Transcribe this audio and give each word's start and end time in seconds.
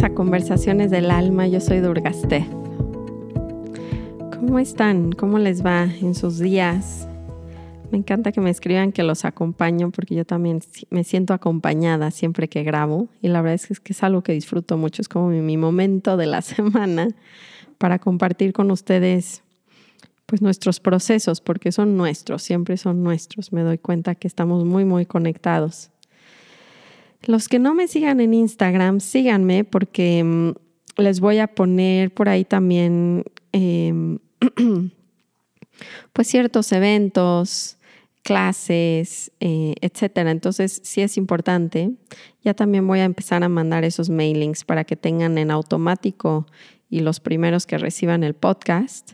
a 0.00 0.14
Conversaciones 0.14 0.90
del 0.90 1.10
Alma. 1.10 1.46
Yo 1.46 1.60
soy 1.60 1.80
Durgaste. 1.80 2.46
¿Cómo 4.34 4.58
están? 4.58 5.12
¿Cómo 5.12 5.38
les 5.38 5.64
va 5.64 5.84
en 5.84 6.14
sus 6.14 6.38
días? 6.38 7.06
Me 7.90 7.98
encanta 7.98 8.32
que 8.32 8.40
me 8.40 8.48
escriban 8.48 8.90
que 8.92 9.02
los 9.02 9.26
acompaño 9.26 9.90
porque 9.90 10.14
yo 10.14 10.24
también 10.24 10.60
me 10.88 11.04
siento 11.04 11.34
acompañada 11.34 12.10
siempre 12.10 12.48
que 12.48 12.62
grabo 12.62 13.08
y 13.20 13.28
la 13.28 13.42
verdad 13.42 13.60
es 13.70 13.80
que 13.80 13.92
es, 13.92 14.02
algo 14.02 14.22
que 14.22 14.32
disfruto 14.32 14.78
mucho, 14.78 15.02
es 15.02 15.08
como 15.08 15.28
mi, 15.28 15.56
momento 15.58 16.16
de 16.16 16.26
la 16.26 16.40
semana 16.42 17.08
para 17.76 17.98
compartir 17.98 18.54
con 18.54 18.70
ustedes 18.70 19.42
pues 20.24 20.40
nuestros 20.40 20.80
procesos 20.80 21.42
porque 21.42 21.70
son 21.70 21.98
nuestros, 21.98 22.42
siempre 22.42 22.78
son 22.78 23.02
nuestros. 23.02 23.52
Me 23.52 23.60
doy 23.60 23.76
cuenta 23.76 24.14
que 24.14 24.26
estamos 24.26 24.64
muy 24.64 24.86
muy 24.86 25.04
conectados. 25.04 25.90
Los 27.24 27.48
que 27.48 27.58
no 27.58 27.74
me 27.74 27.88
sigan 27.88 28.20
en 28.20 28.34
Instagram, 28.34 29.00
síganme 29.00 29.64
porque 29.64 30.24
mm, 30.24 30.52
les 30.96 31.20
voy 31.20 31.38
a 31.38 31.46
poner 31.46 32.12
por 32.12 32.28
ahí 32.28 32.44
también 32.44 33.24
em, 33.52 34.18
pues 36.12 36.28
ciertos 36.28 36.72
eventos, 36.72 37.78
clases, 38.22 39.32
eh, 39.40 39.74
etcétera. 39.80 40.30
Entonces, 40.30 40.80
sí 40.84 41.00
es 41.00 41.16
importante. 41.16 41.92
Ya 42.42 42.54
también 42.54 42.86
voy 42.86 43.00
a 43.00 43.04
empezar 43.04 43.42
a 43.42 43.48
mandar 43.48 43.84
esos 43.84 44.10
mailings 44.10 44.64
para 44.64 44.84
que 44.84 44.96
tengan 44.96 45.38
en 45.38 45.50
automático 45.50 46.46
y 46.88 47.00
los 47.00 47.20
primeros 47.20 47.66
que 47.66 47.78
reciban 47.78 48.22
el 48.24 48.34
podcast. 48.34 49.12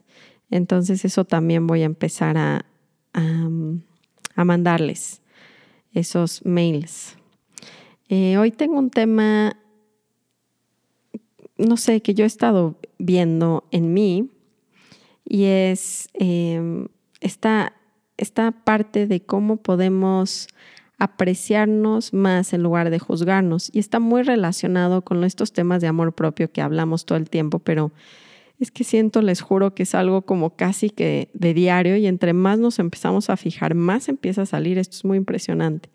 Entonces, 0.50 1.04
eso 1.04 1.24
también 1.24 1.66
voy 1.66 1.82
a 1.82 1.86
empezar 1.86 2.36
a, 2.38 2.64
a 3.12 4.44
mandarles 4.44 5.20
esos 5.92 6.44
mails. 6.44 7.16
Eh, 8.08 8.38
hoy 8.38 8.50
tengo 8.50 8.78
un 8.78 8.90
tema, 8.90 9.56
no 11.58 11.76
sé, 11.76 12.00
que 12.00 12.14
yo 12.14 12.24
he 12.24 12.26
estado 12.26 12.76
viendo 12.98 13.64
en 13.70 13.92
mí 13.92 14.30
y 15.26 15.44
es 15.44 16.08
em, 16.14 16.88
esta, 17.20 17.74
esta 18.16 18.50
parte 18.52 19.06
de 19.06 19.20
cómo 19.20 19.58
podemos 19.58 20.48
apreciarnos 20.98 22.14
más 22.14 22.54
en 22.54 22.62
lugar 22.62 22.88
de 22.88 22.98
juzgarnos. 22.98 23.70
Y 23.74 23.78
está 23.78 24.00
muy 24.00 24.22
relacionado 24.22 25.02
con 25.02 25.22
estos 25.22 25.52
temas 25.52 25.82
de 25.82 25.88
amor 25.88 26.14
propio 26.14 26.50
que 26.50 26.62
hablamos 26.62 27.04
todo 27.04 27.18
el 27.18 27.28
tiempo, 27.28 27.58
pero 27.58 27.92
es 28.58 28.70
que 28.70 28.84
siento, 28.84 29.20
les 29.20 29.42
juro, 29.42 29.74
que 29.74 29.84
es 29.84 29.94
algo 29.94 30.22
como 30.22 30.56
casi 30.56 30.88
que 30.90 31.28
de 31.34 31.54
diario 31.54 31.96
y 31.96 32.06
entre 32.06 32.32
más 32.32 32.58
nos 32.58 32.78
empezamos 32.78 33.28
a 33.28 33.36
fijar, 33.36 33.74
más 33.74 34.08
empieza 34.08 34.42
a 34.42 34.46
salir. 34.46 34.78
Esto 34.78 34.96
es 34.96 35.04
muy 35.04 35.18
impresionante. 35.18 35.90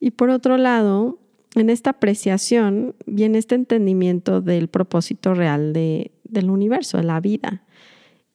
Y 0.00 0.10
por 0.10 0.30
otro 0.30 0.58
lado, 0.58 1.18
en 1.54 1.70
esta 1.70 1.90
apreciación 1.90 2.94
viene 3.06 3.38
este 3.38 3.54
entendimiento 3.54 4.40
del 4.40 4.68
propósito 4.68 5.34
real 5.34 5.72
de, 5.72 6.12
del 6.24 6.50
universo, 6.50 6.98
de 6.98 7.04
la 7.04 7.20
vida. 7.20 7.62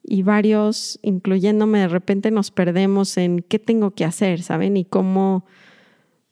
Y 0.04 0.24
varios, 0.24 1.00
incluyéndome, 1.02 1.80
de 1.80 1.88
repente 1.88 2.32
nos 2.32 2.52
perdemos 2.52 3.18
en 3.18 3.40
qué 3.40 3.60
tengo 3.60 3.92
que 3.92 4.04
hacer, 4.04 4.42
¿saben? 4.42 4.76
Y 4.76 4.84
cómo, 4.84 5.46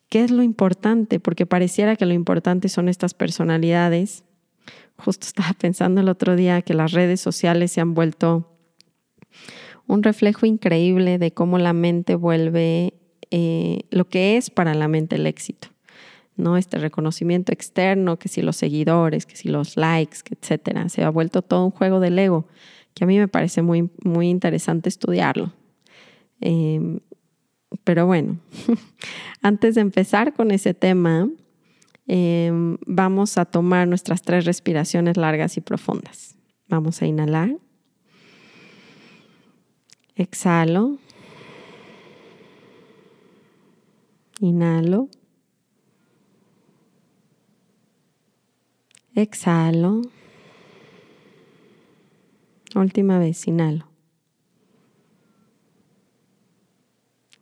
qué 0.10 0.24
es 0.24 0.32
lo 0.32 0.44
importante, 0.44 1.20
porque 1.20 1.46
pareciera 1.46 1.96
que 1.96 2.06
lo 2.06 2.14
importante 2.14 2.68
son 2.68 2.90
estas 2.90 3.14
personalidades. 3.14 4.26
Justo 4.98 5.26
estaba 5.26 5.54
pensando 5.54 6.02
el 6.02 6.10
otro 6.10 6.36
día 6.36 6.62
que 6.62 6.74
las 6.74 6.92
redes 6.92 7.22
sociales 7.22 7.72
se 7.72 7.82
han 7.82 7.94
vuelto 7.94 8.48
un 9.88 10.04
reflejo 10.04 10.46
increíble 10.46 11.18
de 11.18 11.34
cómo 11.34 11.58
la 11.58 11.74
mente 11.74 12.16
vuelve 12.16 12.94
eh, 13.30 13.82
lo 13.90 14.08
que 14.08 14.38
es 14.38 14.50
para 14.50 14.74
la 14.74 14.88
mente 14.88 15.16
el 15.16 15.28
éxito. 15.28 15.70
¿No? 16.36 16.58
Este 16.58 16.78
reconocimiento 16.78 17.52
externo, 17.52 18.18
que 18.18 18.30
si 18.30 18.42
los 18.42 18.56
seguidores, 18.56 19.26
que 19.26 19.36
si 19.36 19.50
los 19.50 19.78
likes, 19.78 20.20
etcétera. 20.30 20.90
Se 20.90 21.04
ha 21.04 21.10
vuelto 21.10 21.42
todo 21.42 21.66
un 21.66 21.72
juego 21.72 22.00
del 22.00 22.18
ego 22.20 22.48
que 22.94 23.04
a 23.04 23.08
mí 23.08 23.18
me 23.18 23.28
parece 23.28 23.62
muy, 23.62 23.90
muy 24.04 24.30
interesante 24.30 24.90
estudiarlo. 24.90 25.54
Em, 26.40 27.00
pero 27.84 28.06
bueno, 28.06 28.40
antes 29.42 29.76
de 29.76 29.82
empezar 29.82 30.34
con 30.34 30.52
ese 30.52 30.74
tema, 30.74 31.30
em, 32.08 32.78
vamos 32.86 33.38
a 33.38 33.46
tomar 33.46 33.88
nuestras 33.88 34.22
tres 34.22 34.46
respiraciones 34.46 35.18
largas 35.18 35.58
y 35.58 35.62
profundas. 35.62 36.36
Vamos 36.68 37.02
a 37.02 37.08
inhalar. 37.08 37.56
Exhalo. 40.16 40.98
Inhalo. 44.40 45.10
Exhalo. 49.14 50.02
Última 52.76 53.20
vez, 53.20 53.46
inhalo. 53.48 53.88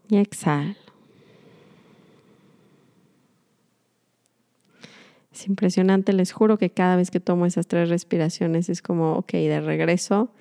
Y 0.10 0.18
exhalo. 0.18 0.76
Es 5.32 5.48
impresionante, 5.48 6.12
les 6.12 6.32
juro 6.32 6.58
que 6.58 6.72
cada 6.72 6.96
vez 6.96 7.12
que 7.12 7.20
tomo 7.20 7.46
esas 7.46 7.68
tres 7.68 7.88
respiraciones 7.88 8.68
es 8.68 8.82
como, 8.82 9.14
ok, 9.14 9.34
de 9.34 9.62
regreso 9.62 10.34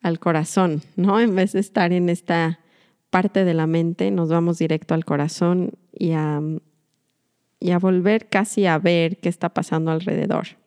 al 0.00 0.18
corazón, 0.18 0.82
¿no? 0.96 1.20
En 1.20 1.36
vez 1.36 1.52
de 1.52 1.60
estar 1.60 1.92
en 1.92 2.08
esta 2.08 2.58
parte 3.10 3.44
de 3.44 3.52
la 3.52 3.66
mente, 3.66 4.10
nos 4.10 4.30
vamos 4.30 4.58
directo 4.58 4.94
al 4.94 5.04
corazón 5.04 5.72
y 5.92 6.12
a, 6.12 6.40
y 7.60 7.70
a 7.70 7.78
volver 7.78 8.30
casi 8.30 8.64
a 8.64 8.78
ver 8.78 9.18
qué 9.18 9.28
está 9.28 9.50
pasando 9.50 9.90
alrededor. 9.90 10.61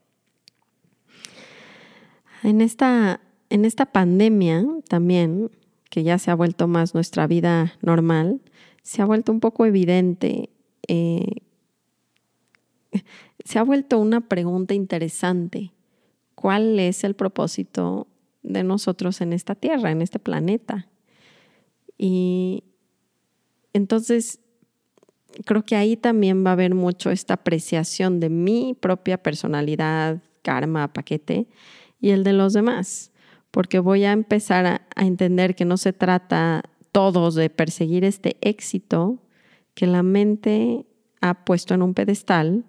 En 2.46 2.62
esta, 2.62 3.22
en 3.50 3.66
esta 3.66 3.88
pandemia 3.88 4.64
también, 4.88 5.50
que 5.90 6.04
ya 6.04 6.20
se 6.20 6.30
ha 6.30 6.36
vuelto 6.36 6.68
más 6.68 6.94
nuestra 6.94 7.26
vida 7.26 7.74
normal, 7.82 8.40
se 8.84 9.02
ha 9.02 9.06
vuelto 9.06 9.32
un 9.32 9.40
poco 9.40 9.66
evidente, 9.66 10.52
eh, 10.88 11.42
se 13.44 13.58
ha 13.58 13.64
vuelto 13.64 13.98
una 13.98 14.22
pregunta 14.22 14.76
interesante. 14.76 15.72
¿Cuál 16.36 16.80
es 16.80 17.04
el 17.04 17.16
propósito 17.16 18.06
de 18.44 18.64
nosotros 18.64 19.22
en 19.22 19.34
esta 19.34 19.56
tierra, 19.56 19.90
en 19.90 20.04
este 20.04 20.20
planeta? 20.20 20.88
Y 21.98 22.64
entonces 23.74 24.40
creo 25.46 25.64
que 25.64 25.76
ahí 25.76 25.98
también 25.98 26.46
va 26.46 26.52
a 26.52 26.54
haber 26.54 26.76
mucho 26.76 27.10
esta 27.10 27.34
apreciación 27.34 28.20
de 28.20 28.30
mi 28.30 28.78
propia 28.80 29.18
personalidad, 29.18 30.22
karma, 30.44 30.94
paquete, 30.94 31.48
y 32.06 32.12
el 32.12 32.24
de 32.24 32.34
los 32.34 32.54
demás, 32.54 33.12
porque 33.50 33.80
voy 33.80 34.04
a 34.04 34.12
empezar 34.12 34.68
a, 34.68 34.82
entender 34.96 35.56
que 35.56 35.66
no 35.66 35.76
se 35.76 35.92
trata 35.92 36.62
todos 36.92 37.34
de 37.34 37.50
perseguir 37.50 38.04
este 38.04 38.38
éxito 38.42 39.18
que 39.74 39.88
la 39.88 40.04
mente 40.04 40.86
ha 41.20 41.46
puesto 41.46 41.74
en 41.74 41.82
un 41.82 41.96
pedestal 41.96 42.64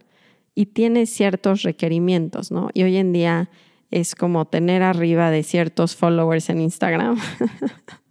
y 0.55 0.67
tiene 0.67 1.05
ciertos 1.05 1.65
requerimientos, 1.65 2.51
¿no? 2.51 2.71
Y 2.73 2.85
hoy 2.85 2.97
en 2.97 3.13
día 3.13 3.51
es 3.91 4.15
como 4.15 4.47
tener 4.47 4.83
arriba 4.83 5.31
de 5.31 5.43
ciertos 5.43 5.97
followers 5.97 6.49
en 6.49 6.63
Instagram. 6.63 7.19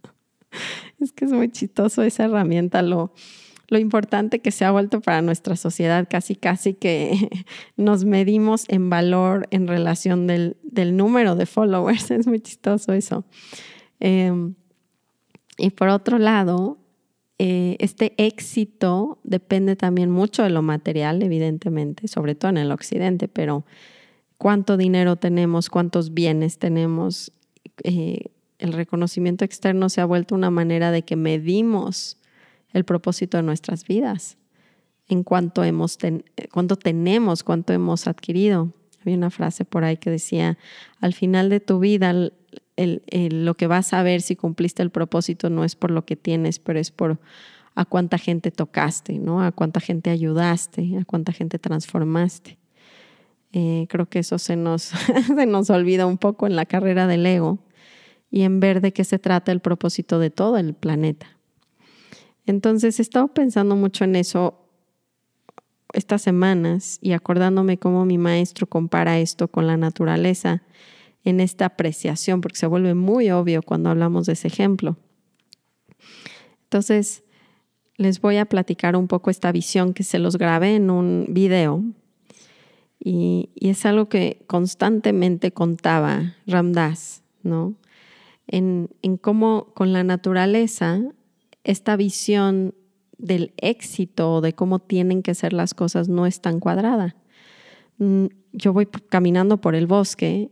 es 1.00 1.10
que 1.10 1.24
es 1.24 1.32
muy 1.32 1.50
chistoso 1.50 2.04
esa 2.04 2.26
herramienta, 2.26 2.82
lo, 2.82 3.12
lo 3.68 3.78
importante 3.78 4.40
que 4.40 4.50
se 4.50 4.64
ha 4.64 4.70
vuelto 4.70 5.00
para 5.00 5.22
nuestra 5.22 5.56
sociedad, 5.56 6.06
casi 6.08 6.36
casi 6.36 6.74
que 6.74 7.28
nos 7.76 8.04
medimos 8.04 8.64
en 8.68 8.90
valor 8.90 9.48
en 9.50 9.66
relación 9.66 10.26
del, 10.26 10.56
número 10.96 11.34
de 11.36 11.46
followers. 11.46 12.10
Es 12.16 12.26
muy 12.26 12.40
chistoso 12.40 12.92
eso. 12.92 13.24
Em, 14.00 14.54
y 15.58 15.70
por 15.70 15.88
otro 15.88 16.18
lado, 16.18 16.78
eh, 17.38 17.76
este 17.80 18.14
éxito 18.18 19.18
depende 19.24 19.76
también 19.76 20.10
mucho 20.10 20.42
de 20.42 20.50
lo 20.50 20.62
material, 20.62 21.22
evidentemente, 21.22 22.08
sobre 22.08 22.34
todo 22.34 22.50
en 22.50 22.58
el 22.58 22.72
occidente, 22.72 23.28
pero 23.28 23.64
cuánto 24.38 24.76
dinero 24.76 25.16
tenemos, 25.16 25.68
cuántos 25.70 26.14
bienes 26.14 26.58
tenemos. 26.58 27.32
Eh, 27.82 28.30
el 28.58 28.72
reconocimiento 28.72 29.44
externo 29.44 29.88
se 29.88 30.00
ha 30.00 30.06
vuelto 30.06 30.34
una 30.34 30.50
manera 30.50 30.90
de 30.90 31.02
que 31.02 31.16
medimos 31.16 32.18
el 32.72 32.84
propósito 32.84 33.36
de 33.36 33.42
nuestras 33.42 33.84
vidas, 33.86 34.38
en 35.08 35.22
cuanto, 35.22 35.64
hemos 35.64 35.98
cuánto 36.52 36.76
tenemos, 36.76 37.44
cuánto 37.44 37.72
hemos 37.72 38.06
adquirido. 38.06 38.72
Había 39.00 39.16
una 39.16 39.30
frase 39.30 39.64
por 39.64 39.84
ahí 39.84 39.98
que 39.98 40.10
decía, 40.10 40.58
al 41.00 41.14
final 41.14 41.48
de 41.48 41.60
tu 41.60 41.78
vida, 41.78 42.12
lo 42.12 43.54
que 43.54 43.66
vas 43.66 43.92
a 43.92 44.02
ver 44.02 44.20
si 44.20 44.34
cumpliste 44.34 44.82
el 44.82 44.90
propósito 44.90 45.48
no 45.48 45.64
es 45.64 45.76
por 45.76 45.92
lo 45.92 46.04
que 46.04 46.16
tienes, 46.16 46.58
pero 46.58 46.80
es 46.80 46.90
por 46.90 47.20
a 47.76 47.84
cuánta 47.84 48.18
gente 48.18 48.50
tocaste, 48.50 49.18
¿no? 49.18 49.42
A 49.42 49.52
cuánta 49.52 49.80
gente 49.80 50.10
ayudaste, 50.10 50.98
a 50.98 51.04
cuánta 51.04 51.32
gente 51.32 51.58
transformaste. 51.58 52.58
Eh, 53.52 53.86
creo 53.88 54.06
que 54.06 54.18
eso 54.18 54.38
se 54.38 54.56
nos, 54.56 54.82
se 55.36 55.46
nos 55.46 55.70
olvida 55.70 56.06
un 56.06 56.18
poco 56.18 56.46
en 56.46 56.56
la 56.56 56.66
carrera 56.66 57.06
del 57.06 57.24
ego 57.26 57.58
y 58.30 58.42
en 58.42 58.60
ver 58.60 58.80
de 58.80 58.92
qué 58.92 59.04
se 59.04 59.18
trata 59.18 59.52
el 59.52 59.60
propósito 59.60 60.18
de 60.18 60.30
todo 60.30 60.56
el 60.56 60.74
planeta. 60.74 61.35
Entonces 62.46 62.98
he 62.98 63.02
estado 63.02 63.28
pensando 63.28 63.76
mucho 63.76 64.04
en 64.04 64.16
eso 64.16 64.62
estas 65.92 66.22
semanas 66.22 66.98
y 67.00 67.12
acordándome 67.12 67.78
cómo 67.78 68.04
mi 68.04 68.18
maestro 68.18 68.66
compara 68.66 69.18
esto 69.18 69.48
con 69.48 69.66
la 69.66 69.76
naturaleza 69.76 70.62
en 71.24 71.40
esta 71.40 71.66
apreciación, 71.66 72.40
porque 72.40 72.58
se 72.58 72.66
vuelve 72.66 72.94
muy 72.94 73.30
obvio 73.30 73.62
cuando 73.62 73.90
hablamos 73.90 74.26
de 74.26 74.34
ese 74.34 74.46
ejemplo. 74.46 74.96
Entonces, 76.64 77.24
les 77.96 78.20
voy 78.20 78.36
a 78.36 78.44
platicar 78.44 78.94
un 78.94 79.08
poco 79.08 79.30
esta 79.30 79.50
visión 79.50 79.92
que 79.92 80.04
se 80.04 80.18
los 80.18 80.36
grabé 80.36 80.76
en 80.76 80.90
un 80.90 81.26
video 81.30 81.82
y, 82.98 83.50
es 83.56 83.84
algo 83.86 84.08
que 84.08 84.44
constantemente 84.46 85.50
contaba 85.52 86.36
Ramdas, 86.46 87.22
¿no? 87.42 87.74
En, 88.46 88.90
en 89.02 89.16
cómo 89.16 89.72
con 89.74 89.92
la 89.92 90.04
naturaleza 90.04 91.02
esta 91.66 91.96
visión 91.96 92.74
del 93.18 93.52
éxito, 93.56 94.40
de 94.40 94.54
cómo 94.54 94.78
tienen 94.78 95.22
que 95.22 95.34
ser 95.34 95.52
las 95.52 95.74
cosas, 95.74 96.08
no 96.08 96.24
es 96.26 96.40
tan 96.40 96.60
cuadrada. 96.60 97.16
Mm, 97.98 98.26
yo 98.52 98.72
voy 98.72 98.86
caminando 98.86 99.60
por 99.60 99.74
el 99.74 99.86
bosque 99.86 100.50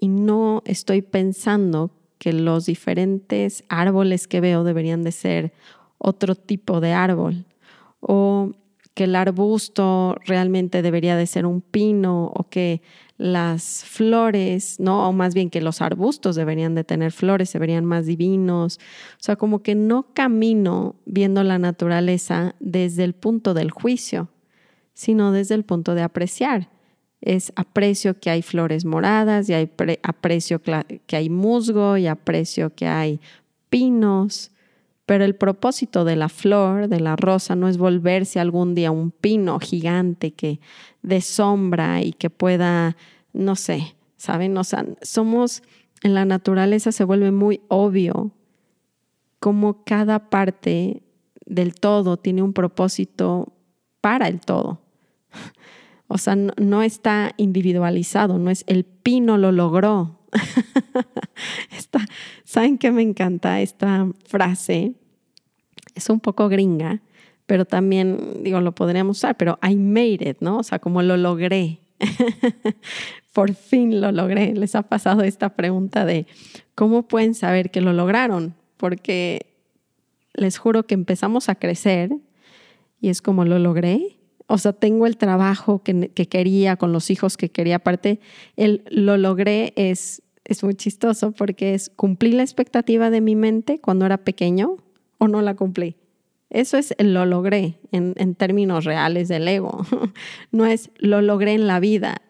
y 0.00 0.08
no 0.08 0.62
estoy 0.64 1.02
pensando 1.02 1.90
que 2.18 2.32
los 2.32 2.66
diferentes 2.66 3.64
árboles 3.68 4.28
que 4.28 4.40
veo 4.40 4.62
deberían 4.62 5.02
de 5.02 5.12
ser 5.12 5.52
otro 5.98 6.36
tipo 6.36 6.80
de 6.80 6.92
árbol 6.92 7.46
o 8.00 8.52
que 8.94 9.04
el 9.04 9.16
arbusto 9.16 10.16
realmente 10.24 10.80
debería 10.80 11.16
de 11.16 11.26
ser 11.26 11.44
un 11.44 11.60
pino 11.60 12.26
o 12.34 12.48
que 12.48 12.82
las 13.18 13.84
flores, 13.84 14.78
¿no? 14.78 15.08
O 15.08 15.12
más 15.12 15.34
bien 15.34 15.50
que 15.50 15.60
los 15.60 15.80
arbustos 15.80 16.36
deberían 16.36 16.74
de 16.74 16.84
tener 16.84 17.12
flores, 17.12 17.50
se 17.50 17.58
verían 17.58 17.84
más 17.84 18.06
divinos. 18.06 18.78
O 19.12 19.22
sea, 19.22 19.36
como 19.36 19.62
que 19.62 19.74
no 19.74 20.12
camino 20.12 20.96
viendo 21.06 21.42
la 21.42 21.58
naturaleza 21.58 22.54
desde 22.60 23.04
el 23.04 23.14
punto 23.14 23.54
del 23.54 23.70
juicio, 23.70 24.28
sino 24.92 25.32
desde 25.32 25.54
el 25.54 25.64
punto 25.64 25.94
de 25.94 26.02
apreciar. 26.02 26.70
Es 27.22 27.52
aprecio 27.56 28.20
que 28.20 28.30
hay 28.30 28.42
flores 28.42 28.84
moradas 28.84 29.48
y 29.48 29.54
hay 29.54 29.70
aprecio 30.02 30.60
que 30.60 31.16
hay 31.16 31.30
musgo 31.30 31.96
y 31.96 32.06
aprecio 32.06 32.74
que 32.74 32.86
hay 32.86 33.20
pinos 33.70 34.52
pero 35.06 35.24
el 35.24 35.36
propósito 35.36 36.04
de 36.04 36.16
la 36.16 36.28
flor, 36.28 36.88
de 36.88 36.98
la 36.98 37.14
rosa, 37.14 37.54
no 37.54 37.68
es 37.68 37.78
volverse 37.78 38.40
algún 38.40 38.74
día 38.74 38.90
un 38.90 39.12
pino 39.12 39.60
gigante 39.60 40.32
que 40.32 40.60
de 41.02 41.20
sombra 41.20 42.02
y 42.02 42.12
que 42.12 42.28
pueda, 42.28 42.96
no 43.32 43.54
sé, 43.54 43.94
¿saben? 44.16 44.58
O 44.58 44.64
sea, 44.64 44.84
somos, 45.02 45.62
en 46.02 46.14
la 46.14 46.24
naturaleza 46.24 46.90
se 46.90 47.04
vuelve 47.04 47.30
muy 47.30 47.60
obvio 47.68 48.32
cómo 49.38 49.84
cada 49.84 50.28
parte 50.28 51.02
del 51.46 51.74
todo 51.74 52.16
tiene 52.16 52.42
un 52.42 52.52
propósito 52.52 53.52
para 54.00 54.28
el 54.28 54.40
todo. 54.40 54.80
O 56.08 56.18
sea, 56.18 56.36
no, 56.36 56.52
no 56.56 56.84
está 56.84 57.32
individualizado, 57.36 58.38
no 58.38 58.48
es 58.48 58.62
el 58.68 58.84
pino 58.84 59.38
lo 59.38 59.50
logró, 59.50 60.15
¿Saben 62.44 62.78
qué 62.78 62.90
me 62.90 63.02
encanta 63.02 63.60
esta 63.60 64.06
frase? 64.24 64.94
Es 65.94 66.10
un 66.10 66.20
poco 66.20 66.48
gringa, 66.48 67.00
pero 67.46 67.64
también, 67.64 68.42
digo, 68.42 68.60
lo 68.60 68.74
podríamos 68.74 69.18
usar, 69.18 69.36
pero 69.36 69.58
I 69.66 69.76
made 69.76 70.28
it, 70.28 70.38
¿no? 70.40 70.58
O 70.58 70.62
sea, 70.62 70.78
como 70.78 71.02
lo 71.02 71.16
logré. 71.16 71.80
Por 73.32 73.54
fin 73.54 74.00
lo 74.00 74.12
logré. 74.12 74.54
Les 74.54 74.74
ha 74.74 74.82
pasado 74.82 75.22
esta 75.22 75.54
pregunta 75.54 76.04
de 76.04 76.26
cómo 76.74 77.06
pueden 77.06 77.34
saber 77.34 77.70
que 77.70 77.80
lo 77.80 77.92
lograron, 77.92 78.54
porque 78.76 79.46
les 80.34 80.58
juro 80.58 80.86
que 80.86 80.94
empezamos 80.94 81.48
a 81.48 81.54
crecer 81.54 82.10
y 83.00 83.08
es 83.08 83.22
como 83.22 83.44
lo 83.44 83.58
logré. 83.58 84.15
O 84.46 84.58
sea, 84.58 84.72
tengo 84.72 85.06
el 85.06 85.16
trabajo 85.16 85.82
que, 85.82 86.10
que 86.10 86.26
quería, 86.26 86.76
con 86.76 86.92
los 86.92 87.10
hijos 87.10 87.36
que 87.36 87.50
quería. 87.50 87.76
Aparte, 87.76 88.20
el 88.56 88.84
lo 88.90 89.16
logré 89.16 89.72
es 89.76 90.22
es 90.46 90.62
muy 90.62 90.74
chistoso 90.74 91.32
porque 91.32 91.74
es 91.74 91.90
cumplí 91.94 92.32
la 92.32 92.42
expectativa 92.42 93.10
de 93.10 93.20
mi 93.20 93.34
mente 93.34 93.80
cuando 93.80 94.06
era 94.06 94.18
pequeño 94.18 94.76
o 95.18 95.28
no 95.28 95.42
la 95.42 95.54
cumplí. 95.54 95.96
Eso 96.50 96.76
es 96.76 96.94
lo 96.98 97.26
logré 97.26 97.80
en, 97.90 98.34
términos 98.36 98.84
reales 98.84 99.28
del 99.28 99.48
ego. 99.48 99.84
No 100.52 100.64
es 100.64 100.90
lo 100.98 101.20
logré 101.20 101.54
en 101.54 101.66
la 101.66 101.80
vida. 101.80 102.22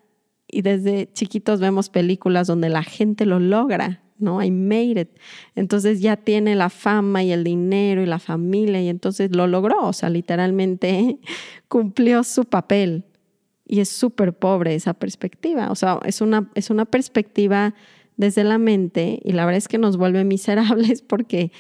Y 0.49 0.63
desde 0.63 1.13
chiquitos 1.13 1.61
vemos 1.61 1.91
películas 1.91 2.47
donde 2.47 2.71
la 2.71 2.83
gente 2.83 3.27
lo 3.27 3.41
logra, 3.41 4.03
¿no? 4.19 4.43
I 4.43 4.51
made 4.51 5.01
it. 5.01 5.09
Entonces 5.55 6.01
ya 6.01 6.17
tiene 6.17 6.55
la 6.55 6.71
fama 6.71 7.23
y 7.23 7.33
el 7.33 7.45
dinero 7.45 8.03
y 8.03 8.07
la 8.07 8.19
familia 8.19 8.81
y 8.83 8.89
entonces 8.89 9.35
lo 9.35 9.47
logró. 9.47 9.87
O 9.87 9.93
sea, 9.93 10.11
literalmente 10.11 11.19
cumplió 11.69 12.25
su 12.25 12.45
papel. 12.45 13.05
Y 13.69 13.81
es 13.81 13.89
súper 13.89 14.33
pobre 14.33 14.77
esa 14.77 14.95
perspectiva. 14.95 15.71
O 15.71 15.75
sea, 15.75 15.99
es 16.05 16.21
una, 16.21 16.51
es 16.55 16.71
una 16.71 16.85
perspectiva 16.85 17.75
desde 18.17 18.45
la 18.45 18.59
mente 18.59 19.21
y 19.25 19.33
la 19.33 19.45
verdad 19.45 19.59
es 19.59 19.69
que 19.69 19.79
nos 19.79 19.97
vuelve 19.97 20.25
miserables 20.25 21.03
porque 21.07 21.53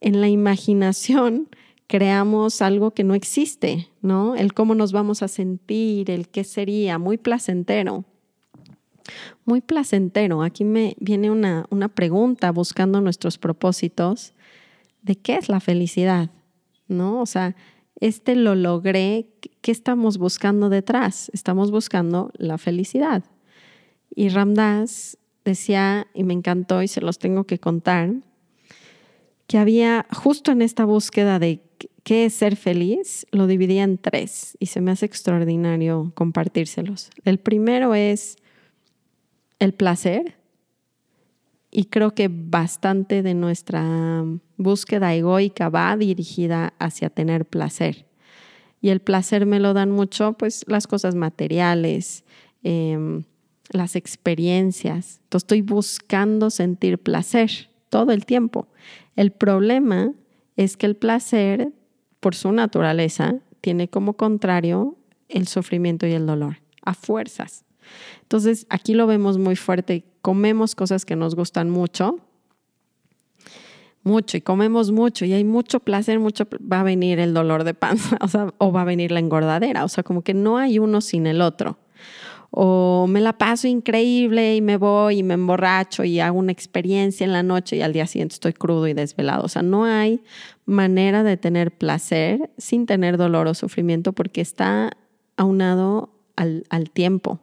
en 0.00 0.20
la 0.20 0.28
imaginación 0.28 1.48
creamos 1.86 2.62
algo 2.62 2.92
que 2.92 3.04
no 3.04 3.14
existe, 3.14 3.88
¿no? 4.02 4.34
El 4.36 4.52
cómo 4.52 4.74
nos 4.74 4.92
vamos 4.92 5.22
a 5.22 5.28
sentir, 5.28 6.10
el 6.10 6.28
qué 6.28 6.44
sería, 6.44 6.98
muy 6.98 7.18
placentero. 7.18 8.04
Muy 9.44 9.60
placentero. 9.60 10.42
Aquí 10.42 10.64
me 10.64 10.96
viene 10.98 11.30
una, 11.30 11.66
una 11.70 11.88
pregunta 11.88 12.50
buscando 12.52 13.00
nuestros 13.00 13.38
propósitos 13.38 14.34
de 15.02 15.16
qué 15.16 15.36
es 15.36 15.48
la 15.48 15.60
felicidad, 15.60 16.30
¿no? 16.88 17.20
O 17.20 17.26
sea, 17.26 17.54
este 18.00 18.34
lo 18.34 18.54
logré, 18.54 19.28
¿qué 19.60 19.70
estamos 19.70 20.18
buscando 20.18 20.68
detrás? 20.68 21.30
Estamos 21.34 21.70
buscando 21.70 22.30
la 22.36 22.58
felicidad. 22.58 23.24
Y 24.14 24.28
Ramdas 24.28 25.18
decía, 25.44 26.06
y 26.14 26.24
me 26.24 26.32
encantó 26.32 26.82
y 26.82 26.88
se 26.88 27.00
los 27.00 27.18
tengo 27.18 27.44
que 27.44 27.58
contar, 27.58 28.14
que 29.46 29.58
había 29.58 30.06
justo 30.10 30.52
en 30.52 30.62
esta 30.62 30.84
búsqueda 30.84 31.38
de 31.38 31.60
qué 32.02 32.26
es 32.26 32.34
ser 32.34 32.56
feliz, 32.56 33.26
lo 33.30 33.46
dividía 33.46 33.82
en 33.82 33.98
tres 33.98 34.56
y 34.58 34.66
se 34.66 34.80
me 34.80 34.90
hace 34.90 35.06
extraordinario 35.06 36.12
compartírselos. 36.14 37.10
El 37.24 37.38
primero 37.38 37.94
es 37.94 38.36
el 39.64 39.72
placer 39.72 40.36
y 41.70 41.86
creo 41.86 42.14
que 42.14 42.28
bastante 42.30 43.22
de 43.22 43.34
nuestra 43.34 44.24
búsqueda 44.56 45.14
egoica 45.14 45.68
va 45.68 45.96
dirigida 45.96 46.74
hacia 46.78 47.10
tener 47.10 47.46
placer. 47.46 48.06
Y 48.80 48.90
el 48.90 49.00
placer 49.00 49.44
me 49.46 49.58
lo 49.58 49.74
dan 49.74 49.90
mucho, 49.90 50.34
pues 50.34 50.64
las 50.68 50.86
cosas 50.86 51.16
materiales, 51.16 52.24
eh, 52.62 53.22
las 53.70 53.96
experiencias. 53.96 55.20
Entonces 55.24 55.44
estoy 55.44 55.62
buscando 55.62 56.50
sentir 56.50 56.98
placer 56.98 57.70
todo 57.88 58.12
el 58.12 58.24
tiempo. 58.24 58.68
El 59.16 59.32
problema 59.32 60.12
es 60.56 60.76
que 60.76 60.86
el 60.86 60.94
placer, 60.94 61.72
por 62.20 62.34
su 62.36 62.52
naturaleza, 62.52 63.36
tiene 63.60 63.88
como 63.88 64.12
contrario 64.14 64.96
el 65.28 65.48
sufrimiento 65.48 66.06
y 66.06 66.12
el 66.12 66.26
dolor, 66.26 66.58
a 66.82 66.94
fuerzas. 66.94 67.63
Entonces 68.22 68.66
aquí 68.70 68.94
lo 68.94 69.06
vemos 69.06 69.38
muy 69.38 69.56
fuerte. 69.56 70.04
Comemos 70.22 70.74
cosas 70.74 71.04
que 71.04 71.16
nos 71.16 71.34
gustan 71.34 71.70
mucho, 71.70 72.18
mucho 74.02 74.36
y 74.36 74.40
comemos 74.40 74.90
mucho 74.90 75.24
y 75.24 75.32
hay 75.32 75.44
mucho 75.44 75.80
placer, 75.80 76.18
mucho 76.18 76.46
va 76.60 76.80
a 76.80 76.84
venir 76.84 77.18
el 77.18 77.34
dolor 77.34 77.64
de 77.64 77.74
panza, 77.74 78.18
o, 78.58 78.66
o 78.66 78.72
va 78.72 78.82
a 78.82 78.84
venir 78.84 79.10
la 79.10 79.20
engordadera, 79.20 79.84
o 79.84 79.88
sea, 79.88 80.04
como 80.04 80.22
que 80.22 80.34
no 80.34 80.58
hay 80.58 80.78
uno 80.78 81.00
sin 81.00 81.26
el 81.26 81.40
otro 81.40 81.78
o 82.56 83.06
me 83.08 83.20
la 83.20 83.36
paso 83.36 83.66
increíble 83.66 84.54
y 84.54 84.60
me 84.60 84.76
voy 84.76 85.18
y 85.18 85.22
me 85.24 85.34
emborracho 85.34 86.04
y 86.04 86.20
hago 86.20 86.38
una 86.38 86.52
experiencia 86.52 87.24
en 87.24 87.32
la 87.32 87.42
noche 87.42 87.76
y 87.76 87.82
al 87.82 87.92
día 87.92 88.06
siguiente 88.06 88.34
estoy 88.34 88.52
crudo 88.52 88.86
y 88.86 88.94
desvelado. 88.94 89.42
O 89.42 89.48
sea, 89.48 89.62
no 89.62 89.84
hay 89.84 90.22
manera 90.64 91.24
de 91.24 91.36
tener 91.36 91.76
placer 91.76 92.52
sin 92.56 92.86
tener 92.86 93.16
dolor 93.16 93.48
o 93.48 93.54
sufrimiento 93.54 94.12
porque 94.12 94.40
está 94.40 94.92
aunado 95.36 96.10
al 96.36 96.90
tiempo, 96.92 97.40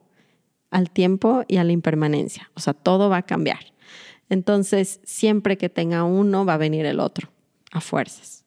al 0.71 0.89
tiempo 0.89 1.43
y 1.47 1.57
a 1.57 1.63
la 1.63 1.73
impermanencia. 1.73 2.49
O 2.55 2.59
sea, 2.59 2.73
todo 2.73 3.09
va 3.09 3.17
a 3.17 3.25
cambiar. 3.25 3.59
Entonces, 4.29 5.01
siempre 5.03 5.57
que 5.57 5.69
tenga 5.69 6.03
uno, 6.03 6.45
va 6.45 6.55
a 6.55 6.57
venir 6.57 6.85
el 6.85 6.99
otro, 6.99 7.29
a 7.71 7.81
fuerzas. 7.81 8.45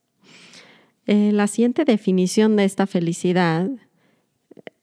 Eh, 1.05 1.31
la 1.31 1.47
siguiente 1.47 1.85
definición 1.85 2.55
de 2.55 2.65
esta 2.65 2.87
felicidad 2.87 3.69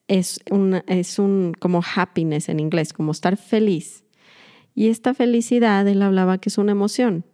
es, 0.07 0.41
es 0.87 1.19
un 1.19 1.55
como 1.59 1.83
happiness 1.83 2.49
en 2.49 2.61
inglés, 2.61 2.93
como 2.93 3.11
estar 3.11 3.37
feliz. 3.37 4.05
Y 4.75 4.89
esta 4.89 5.13
felicidad, 5.13 5.87
él 5.89 6.01
hablaba 6.03 6.39
que 6.39 6.49
es 6.49 6.59
una 6.59 6.73
emoción. 6.73 7.25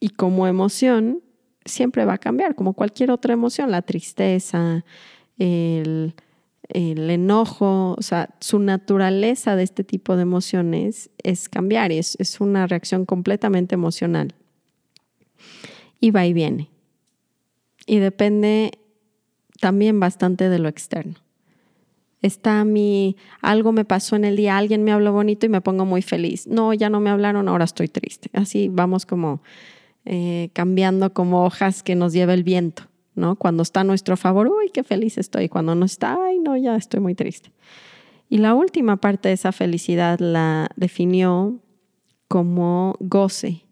Y 0.00 0.10
como 0.10 0.46
emoción, 0.46 1.22
siempre 1.64 2.04
va 2.04 2.14
a 2.14 2.18
cambiar, 2.18 2.54
como 2.54 2.74
cualquier 2.74 3.10
otra 3.10 3.32
emoción, 3.32 3.70
la 3.70 3.82
tristeza, 3.82 4.84
el, 5.38 6.14
el 6.68 7.10
enojo, 7.10 7.94
o 7.96 8.02
sea, 8.02 8.34
su 8.40 8.58
naturaleza 8.58 9.56
de 9.56 9.62
este 9.62 9.84
tipo 9.84 10.16
de 10.16 10.22
emociones 10.22 11.10
es 11.22 11.48
cambiar, 11.48 11.92
es, 11.92 12.16
es 12.18 12.40
una 12.40 12.66
reacción 12.66 13.06
completamente 13.06 13.74
emocional. 13.74 14.34
Y 16.00 16.10
va 16.10 16.26
y 16.26 16.32
viene. 16.32 16.68
Y 17.86 17.98
depende 17.98 18.72
también 19.60 20.00
bastante 20.00 20.48
de 20.48 20.58
lo 20.58 20.68
externo. 20.68 21.14
Está 22.22 22.64
mi, 22.64 23.16
algo 23.40 23.72
me 23.72 23.84
pasó 23.84 24.16
en 24.16 24.24
el 24.24 24.36
día, 24.36 24.56
alguien 24.56 24.82
me 24.82 24.90
habló 24.90 25.12
bonito 25.12 25.46
y 25.46 25.48
me 25.48 25.60
pongo 25.60 25.84
muy 25.84 26.02
feliz. 26.02 26.46
No, 26.46 26.74
ya 26.74 26.90
no 26.90 26.98
me 26.98 27.10
hablaron, 27.10 27.48
ahora 27.48 27.64
estoy 27.64 27.88
triste. 27.88 28.30
Así 28.32 28.68
vamos 28.68 29.06
como 29.06 29.40
eh, 30.04 30.50
cambiando 30.52 31.12
como 31.12 31.44
hojas 31.44 31.82
que 31.82 31.94
nos 31.94 32.12
lleva 32.12 32.34
el 32.34 32.42
viento, 32.42 32.84
Cuando 33.38 33.62
está 33.62 33.80
a 33.80 33.84
nuestro 33.84 34.16
favor, 34.16 34.48
uy, 34.48 34.70
qué 34.72 34.84
feliz 34.84 35.18
estoy. 35.18 35.48
Cuando 35.48 35.74
no 35.74 35.84
está, 35.84 36.16
ay, 36.24 36.38
no, 36.38 36.56
ya 36.56 36.76
estoy 36.76 37.00
muy 37.00 37.14
triste. 37.14 37.50
Y 38.28 38.38
la 38.38 38.54
última 38.54 38.96
parte 38.96 39.28
de 39.28 39.34
esa 39.34 39.52
felicidad 39.52 40.18
la 40.20 40.68
definió 40.76 41.60
como 42.28 42.96
goce. 43.00 43.62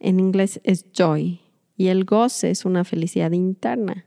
En 0.00 0.20
inglés 0.20 0.60
es 0.64 0.86
joy. 0.92 1.40
Y 1.76 1.88
el 1.88 2.04
goce 2.04 2.50
es 2.50 2.64
una 2.64 2.84
felicidad 2.84 3.32
interna 3.32 4.04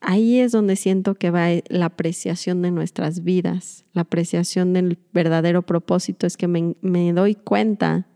ahí 0.00 0.38
es 0.40 0.52
donde 0.52 0.76
siento 0.76 1.14
que 1.14 1.30
va 1.30 1.48
la 1.68 1.86
apreciación 1.86 2.62
de 2.62 2.70
nuestras 2.70 3.24
vidas, 3.24 3.84
la 3.92 4.02
apreciación 4.02 4.72
del 4.72 4.98
verdadero 5.12 5.62
propósito, 5.62 6.26
es 6.26 6.36
que 6.36 6.48
me, 6.48 7.12
doy 7.12 7.34
cuenta 7.34 8.06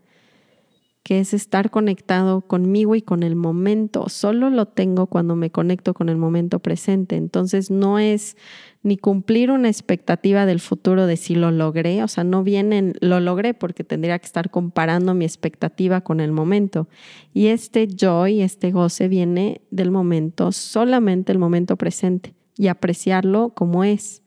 que 1.02 1.18
es 1.18 1.34
estar 1.34 1.70
conectado 1.70 2.42
conmigo 2.42 2.94
y 2.94 3.02
con 3.02 3.24
el 3.24 3.34
momento. 3.34 4.08
Solo 4.08 4.50
lo 4.50 4.66
tengo 4.66 5.06
cuando 5.08 5.34
me 5.34 5.50
conecto 5.50 5.94
con 5.94 6.08
el 6.08 6.16
momento 6.16 6.60
presente. 6.60 7.16
Entonces 7.16 7.70
no 7.72 7.98
es 7.98 8.36
ni 8.84 8.96
cumplir 8.96 9.50
una 9.50 9.68
expectativa 9.68 10.46
del 10.46 10.60
futuro 10.60 11.06
de 11.06 11.16
si 11.16 11.34
lo 11.34 11.50
logré, 11.50 12.02
o 12.04 12.08
sea, 12.08 12.24
no 12.24 12.44
vienen, 12.44 12.94
lo 13.00 13.18
logré 13.20 13.52
porque 13.54 13.84
tendría 13.84 14.18
que 14.18 14.26
estar 14.26 14.50
comparando 14.50 15.14
mi 15.14 15.24
expectativa 15.24 16.02
con 16.02 16.20
el 16.20 16.30
momento. 16.30 16.88
Y 17.32 17.48
este 17.48 17.88
joy, 17.88 18.40
este 18.40 18.70
goce 18.70 19.08
viene 19.08 19.60
del 19.70 19.90
momento, 19.90 20.52
solamente 20.52 21.32
el 21.32 21.38
momento 21.38 21.76
presente 21.76 22.34
y 22.56 22.68
apreciarlo 22.68 23.50
como 23.54 23.82
es. 23.82 24.22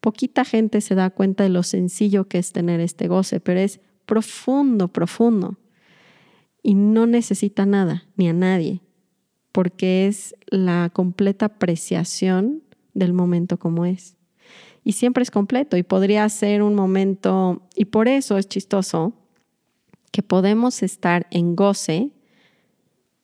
Poquita 0.00 0.44
gente 0.44 0.80
se 0.80 0.94
da 0.94 1.10
cuenta 1.10 1.44
de 1.44 1.50
lo 1.50 1.62
sencillo 1.62 2.26
que 2.26 2.38
es 2.38 2.52
tener 2.52 2.80
este 2.80 3.06
goce, 3.06 3.38
pero 3.38 3.60
es 3.60 3.80
profundo, 4.06 4.88
profundo. 4.88 5.56
Y 6.62 6.74
no 6.74 7.06
necesita 7.06 7.66
nada, 7.66 8.04
ni 8.16 8.28
a 8.28 8.32
nadie, 8.32 8.82
porque 9.52 10.06
es 10.06 10.34
la 10.46 10.90
completa 10.92 11.46
apreciación 11.46 12.62
del 12.94 13.12
momento 13.12 13.58
como 13.58 13.86
es. 13.86 14.16
Y 14.84 14.92
siempre 14.92 15.22
es 15.22 15.30
completo 15.30 15.76
y 15.76 15.82
podría 15.82 16.28
ser 16.28 16.62
un 16.62 16.74
momento, 16.74 17.62
y 17.74 17.86
por 17.86 18.08
eso 18.08 18.38
es 18.38 18.48
chistoso, 18.48 19.14
que 20.10 20.22
podemos 20.22 20.82
estar 20.82 21.26
en 21.30 21.54
goce, 21.54 22.10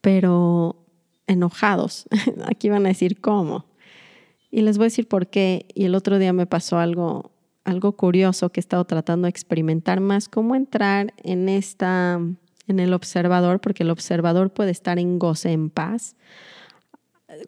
pero 0.00 0.86
enojados. 1.26 2.06
Aquí 2.46 2.68
van 2.68 2.86
a 2.86 2.90
decir 2.90 3.20
cómo. 3.20 3.66
Y 4.50 4.62
les 4.62 4.78
voy 4.78 4.84
a 4.84 4.86
decir 4.86 5.08
por 5.08 5.28
qué. 5.28 5.66
Y 5.74 5.84
el 5.84 5.94
otro 5.94 6.18
día 6.18 6.32
me 6.32 6.46
pasó 6.46 6.78
algo, 6.78 7.32
algo 7.64 7.96
curioso 7.96 8.50
que 8.50 8.60
he 8.60 8.62
estado 8.62 8.84
tratando 8.84 9.26
de 9.26 9.30
experimentar 9.30 10.00
más, 10.00 10.28
cómo 10.28 10.54
entrar 10.54 11.12
en 11.24 11.48
esta, 11.48 12.20
en 12.68 12.80
el 12.80 12.92
observador, 12.92 13.60
porque 13.60 13.82
el 13.82 13.90
observador 13.90 14.52
puede 14.52 14.70
estar 14.70 14.98
en 14.98 15.18
goce, 15.18 15.52
en 15.52 15.70
paz, 15.70 16.16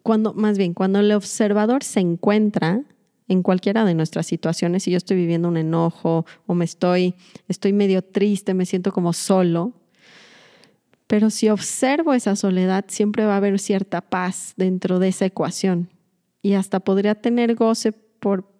cuando, 0.03 0.33
más 0.33 0.57
bien, 0.57 0.73
cuando 0.73 0.99
el 0.99 1.11
observador 1.11 1.83
se 1.83 1.99
encuentra 1.99 2.83
en 3.27 3.43
cualquiera 3.43 3.85
de 3.85 3.93
nuestras 3.93 4.25
situaciones, 4.25 4.83
si 4.83 4.91
yo 4.91 4.97
estoy 4.97 5.17
viviendo 5.17 5.47
un 5.47 5.57
enojo 5.57 6.25
o 6.47 6.53
me 6.53 6.65
estoy, 6.65 7.15
estoy 7.47 7.73
medio 7.73 8.01
triste, 8.01 8.53
me 8.53 8.65
siento 8.65 8.91
como 8.91 9.13
solo, 9.13 9.73
pero 11.07 11.29
si 11.29 11.49
observo 11.49 12.13
esa 12.13 12.35
soledad, 12.35 12.85
siempre 12.87 13.25
va 13.25 13.33
a 13.33 13.37
haber 13.37 13.59
cierta 13.59 14.01
paz 14.01 14.53
dentro 14.57 14.99
de 14.99 15.07
esa 15.07 15.25
ecuación. 15.25 15.89
Y 16.41 16.53
hasta 16.53 16.79
podría 16.79 17.15
tener 17.15 17.55
goce 17.55 17.91
por, 17.91 18.51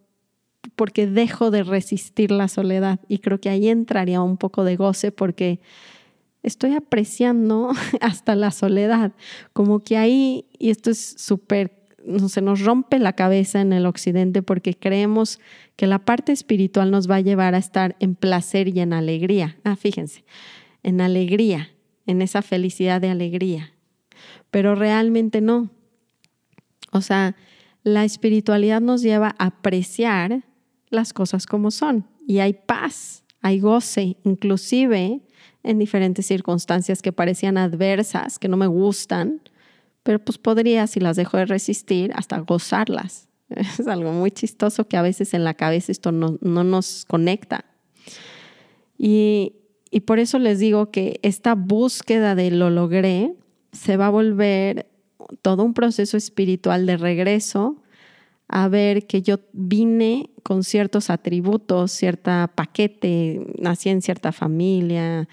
porque 0.75 1.05
dejo 1.05 1.51
de 1.51 1.63
resistir 1.63 2.31
la 2.31 2.47
soledad. 2.47 2.99
Y 3.07 3.19
creo 3.19 3.39
que 3.39 3.49
ahí 3.49 3.69
entraría 3.69 4.21
un 4.21 4.37
poco 4.37 4.63
de 4.63 4.77
goce 4.77 5.11
porque 5.11 5.61
estoy 6.43 6.73
apreciando 6.73 7.71
hasta 8.01 8.35
la 8.35 8.51
soledad, 8.51 9.13
como 9.53 9.79
que 9.79 9.97
ahí, 9.97 10.45
y 10.57 10.69
esto 10.69 10.91
es 10.91 11.15
súper, 11.17 11.71
se 12.27 12.41
nos 12.41 12.61
rompe 12.61 12.97
la 12.99 13.13
cabeza 13.13 13.61
en 13.61 13.73
el 13.73 13.85
occidente 13.85 14.41
porque 14.41 14.73
creemos 14.73 15.39
que 15.75 15.87
la 15.87 15.99
parte 15.99 16.31
espiritual 16.31 16.91
nos 16.91 17.09
va 17.09 17.15
a 17.15 17.21
llevar 17.21 17.55
a 17.55 17.57
estar 17.57 17.95
en 17.99 18.15
placer 18.15 18.69
y 18.69 18.79
en 18.79 18.93
alegría. 18.93 19.57
Ah, 19.63 19.75
fíjense, 19.75 20.23
en 20.83 21.01
alegría, 21.01 21.69
en 22.05 22.21
esa 22.21 22.41
felicidad 22.41 23.01
de 23.01 23.09
alegría, 23.09 23.73
pero 24.49 24.75
realmente 24.75 25.41
no. 25.41 25.69
O 26.91 27.01
sea, 27.01 27.35
la 27.83 28.03
espiritualidad 28.03 28.81
nos 28.81 29.01
lleva 29.01 29.35
a 29.37 29.47
apreciar 29.47 30.43
las 30.89 31.13
cosas 31.13 31.45
como 31.45 31.69
son 31.71 32.07
y 32.27 32.39
hay 32.39 32.53
paz, 32.53 33.23
hay 33.41 33.59
goce, 33.59 34.17
inclusive 34.23 35.21
en 35.63 35.79
diferentes 35.79 36.25
circunstancias 36.25 37.01
que 37.01 37.11
parecían 37.11 37.57
adversas, 37.57 38.39
que 38.39 38.47
no 38.47 38.57
me 38.57 38.67
gustan, 38.67 39.41
pero 40.03 40.19
pues 40.19 40.37
podría, 40.37 40.87
si 40.87 40.99
las 40.99 41.17
dejo 41.17 41.37
de 41.37 41.45
resistir, 41.45 42.11
hasta 42.15 42.39
gozarlas. 42.39 43.27
Es 43.79 43.87
algo 43.87 44.11
muy 44.11 44.31
chistoso 44.31 44.87
que 44.87 44.97
a 44.97 45.01
veces 45.01 45.33
en 45.33 45.43
la 45.43 45.55
cabeza 45.55 45.91
esto 45.91 46.11
no, 46.11 46.37
nos 46.41 47.05
conecta. 47.05 47.65
Y, 48.97 49.53
y 49.91 50.01
por 50.01 50.19
eso 50.19 50.39
les 50.39 50.59
digo 50.59 50.91
que 50.91 51.19
esta 51.23 51.55
búsqueda 51.55 52.35
de 52.35 52.51
lo 52.51 52.69
logré 52.69 53.33
se 53.71 53.97
va 53.97 54.07
a 54.07 54.11
volver 54.11 54.87
todo 55.41 55.63
un 55.63 55.73
proceso 55.73 56.17
espiritual 56.17 56.85
de 56.85 56.97
regreso 56.97 57.81
a 58.49 58.67
ver 58.67 59.05
que 59.05 59.21
yo 59.21 59.39
vine 59.53 60.31
con 60.41 60.63
ciertos 60.63 61.11
atributos, 61.11 61.91
cierta 61.91 62.51
paquete, 62.53 63.45
nací 63.59 63.89
en 63.89 64.01
cierta 64.01 64.31
familia, 64.31 65.29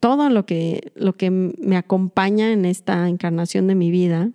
todo 0.00 0.30
lo 0.30 0.46
que, 0.46 0.92
lo 0.96 1.16
que 1.16 1.30
me 1.30 1.76
acompaña 1.76 2.50
en 2.50 2.64
esta 2.64 3.08
encarnación 3.08 3.66
de 3.66 3.74
mi 3.74 3.90
vida, 3.90 4.30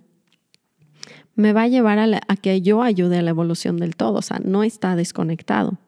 me 1.36 1.51
va 1.51 1.63
a 1.63 1.67
llevar 1.67 1.98
a, 1.98 2.22
a, 2.27 2.36
que 2.36 2.62
yo 2.62 2.84
ayude 2.84 3.17
a 3.17 3.22
la 3.24 3.31
evolución 3.31 3.77
del 3.77 3.96
todo, 3.96 4.19
o 4.19 4.22
sea, 4.22 4.39
no 4.43 4.63
está 4.63 4.96
desconectado. 4.96 5.79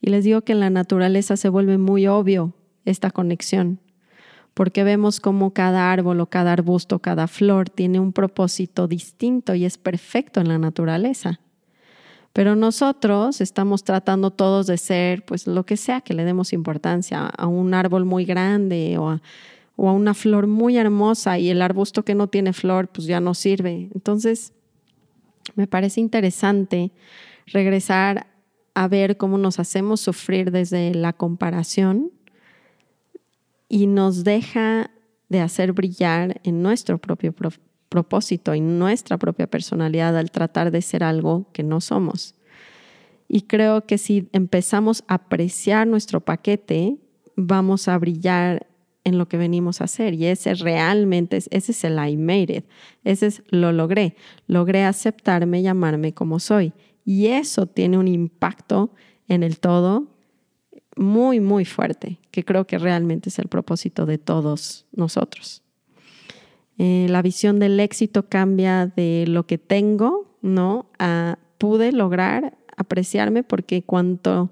Y 0.00 0.10
les 0.10 0.24
digo 0.24 0.42
que 0.42 0.52
en 0.52 0.60
la 0.60 0.70
naturaleza 0.70 1.36
se 1.36 1.48
vuelve 1.48 1.76
muy 1.76 2.06
obvio 2.06 2.54
esta 2.84 3.10
conexión, 3.10 3.80
porque 4.54 4.84
vemos 4.84 5.18
como 5.18 5.52
cada 5.52 5.90
árbol 5.92 6.20
o 6.20 6.26
cada 6.26 6.52
arbusto, 6.52 7.00
cada 7.00 7.26
flor 7.26 7.68
tiene 7.68 7.98
un 7.98 8.12
propósito 8.12 8.86
distinto 8.86 9.54
y 9.54 9.64
es 9.64 9.76
perfecto 9.76 10.40
en 10.40 10.48
la 10.48 10.58
naturaleza. 10.58 11.40
Pero 12.38 12.54
nosotros 12.54 13.40
estamos 13.40 13.82
tratando 13.82 14.30
todos 14.30 14.68
de 14.68 14.78
ser, 14.78 15.24
pues 15.24 15.48
lo 15.48 15.66
que 15.66 15.76
sea 15.76 16.02
que 16.02 16.14
le 16.14 16.22
demos 16.22 16.52
importancia, 16.52 17.26
a 17.26 17.48
un 17.48 17.74
árbol 17.74 18.04
muy 18.04 18.24
grande 18.24 18.96
o 18.96 19.10
a, 19.10 19.20
una 19.74 20.14
flor 20.14 20.46
muy 20.46 20.76
hermosa 20.76 21.40
y 21.40 21.50
el 21.50 21.60
arbusto 21.60 22.04
que 22.04 22.14
no 22.14 22.28
tiene 22.28 22.52
flor, 22.52 22.90
pues 22.90 23.08
ya 23.08 23.18
no 23.18 23.34
sirve. 23.34 23.90
Entonces, 23.92 24.52
me 25.56 25.66
parece 25.66 26.00
interesante 26.00 26.92
regresar 27.46 28.28
a 28.72 28.86
ver 28.86 29.16
cómo 29.16 29.36
nos 29.36 29.58
hacemos 29.58 30.00
sufrir 30.00 30.52
desde 30.52 30.94
la 30.94 31.14
comparación 31.14 32.12
y 33.68 33.88
nos 33.88 34.22
deja 34.22 34.92
de 35.28 35.40
hacer 35.40 35.72
brillar 35.72 36.40
en 36.44 36.62
nuestro 36.62 36.98
propio 36.98 37.32
propósito 37.88 38.54
y 38.54 38.60
nuestra 38.60 39.18
propia 39.18 39.46
personalidad 39.46 40.16
al 40.16 40.30
tratar 40.30 40.70
de 40.70 40.82
ser 40.82 41.02
algo 41.02 41.46
que 41.52 41.62
no 41.62 41.80
somos. 41.80 42.34
Y 43.28 43.42
creo 43.42 43.86
que 43.86 43.98
si 43.98 44.28
empezamos 44.32 45.04
a 45.06 45.14
apreciar 45.14 45.86
nuestro 45.86 46.20
paquete, 46.20 46.96
vamos 47.36 47.88
a 47.88 47.98
brillar 47.98 48.66
en 49.04 49.18
lo 49.18 49.28
que 49.28 49.36
venimos 49.36 49.80
a 49.80 49.84
hacer. 49.84 50.14
Y 50.14 50.26
ese 50.26 50.54
realmente, 50.54 51.36
ese 51.36 51.72
es 51.72 51.84
el 51.84 51.98
I 51.98 52.16
made 52.16 52.56
it. 52.56 52.64
Ese 53.04 53.26
es 53.26 53.42
lo 53.48 53.72
logré. 53.72 54.16
Logré 54.46 54.84
aceptarme, 54.84 55.62
llamarme 55.62 56.14
como 56.14 56.40
soy. 56.40 56.72
Y 57.04 57.26
eso 57.26 57.66
tiene 57.66 57.98
un 57.98 58.08
impacto 58.08 58.92
en 59.28 59.42
el 59.42 59.60
todo 59.60 60.08
muy, 60.96 61.40
muy 61.40 61.64
fuerte, 61.64 62.18
que 62.30 62.44
creo 62.44 62.66
que 62.66 62.78
realmente 62.78 63.28
es 63.28 63.38
el 63.38 63.48
propósito 63.48 64.04
de 64.04 64.18
todos 64.18 64.86
nosotros. 64.92 65.62
Eh, 66.78 67.06
la 67.10 67.22
visión 67.22 67.58
del 67.58 67.78
éxito 67.80 68.28
cambia 68.28 68.86
de 68.86 69.24
lo 69.26 69.46
que 69.46 69.58
tengo, 69.58 70.36
¿no? 70.42 70.86
A 70.98 71.38
pude 71.58 71.90
lograr 71.90 72.56
apreciarme 72.76 73.42
porque 73.42 73.82
cuanto 73.82 74.50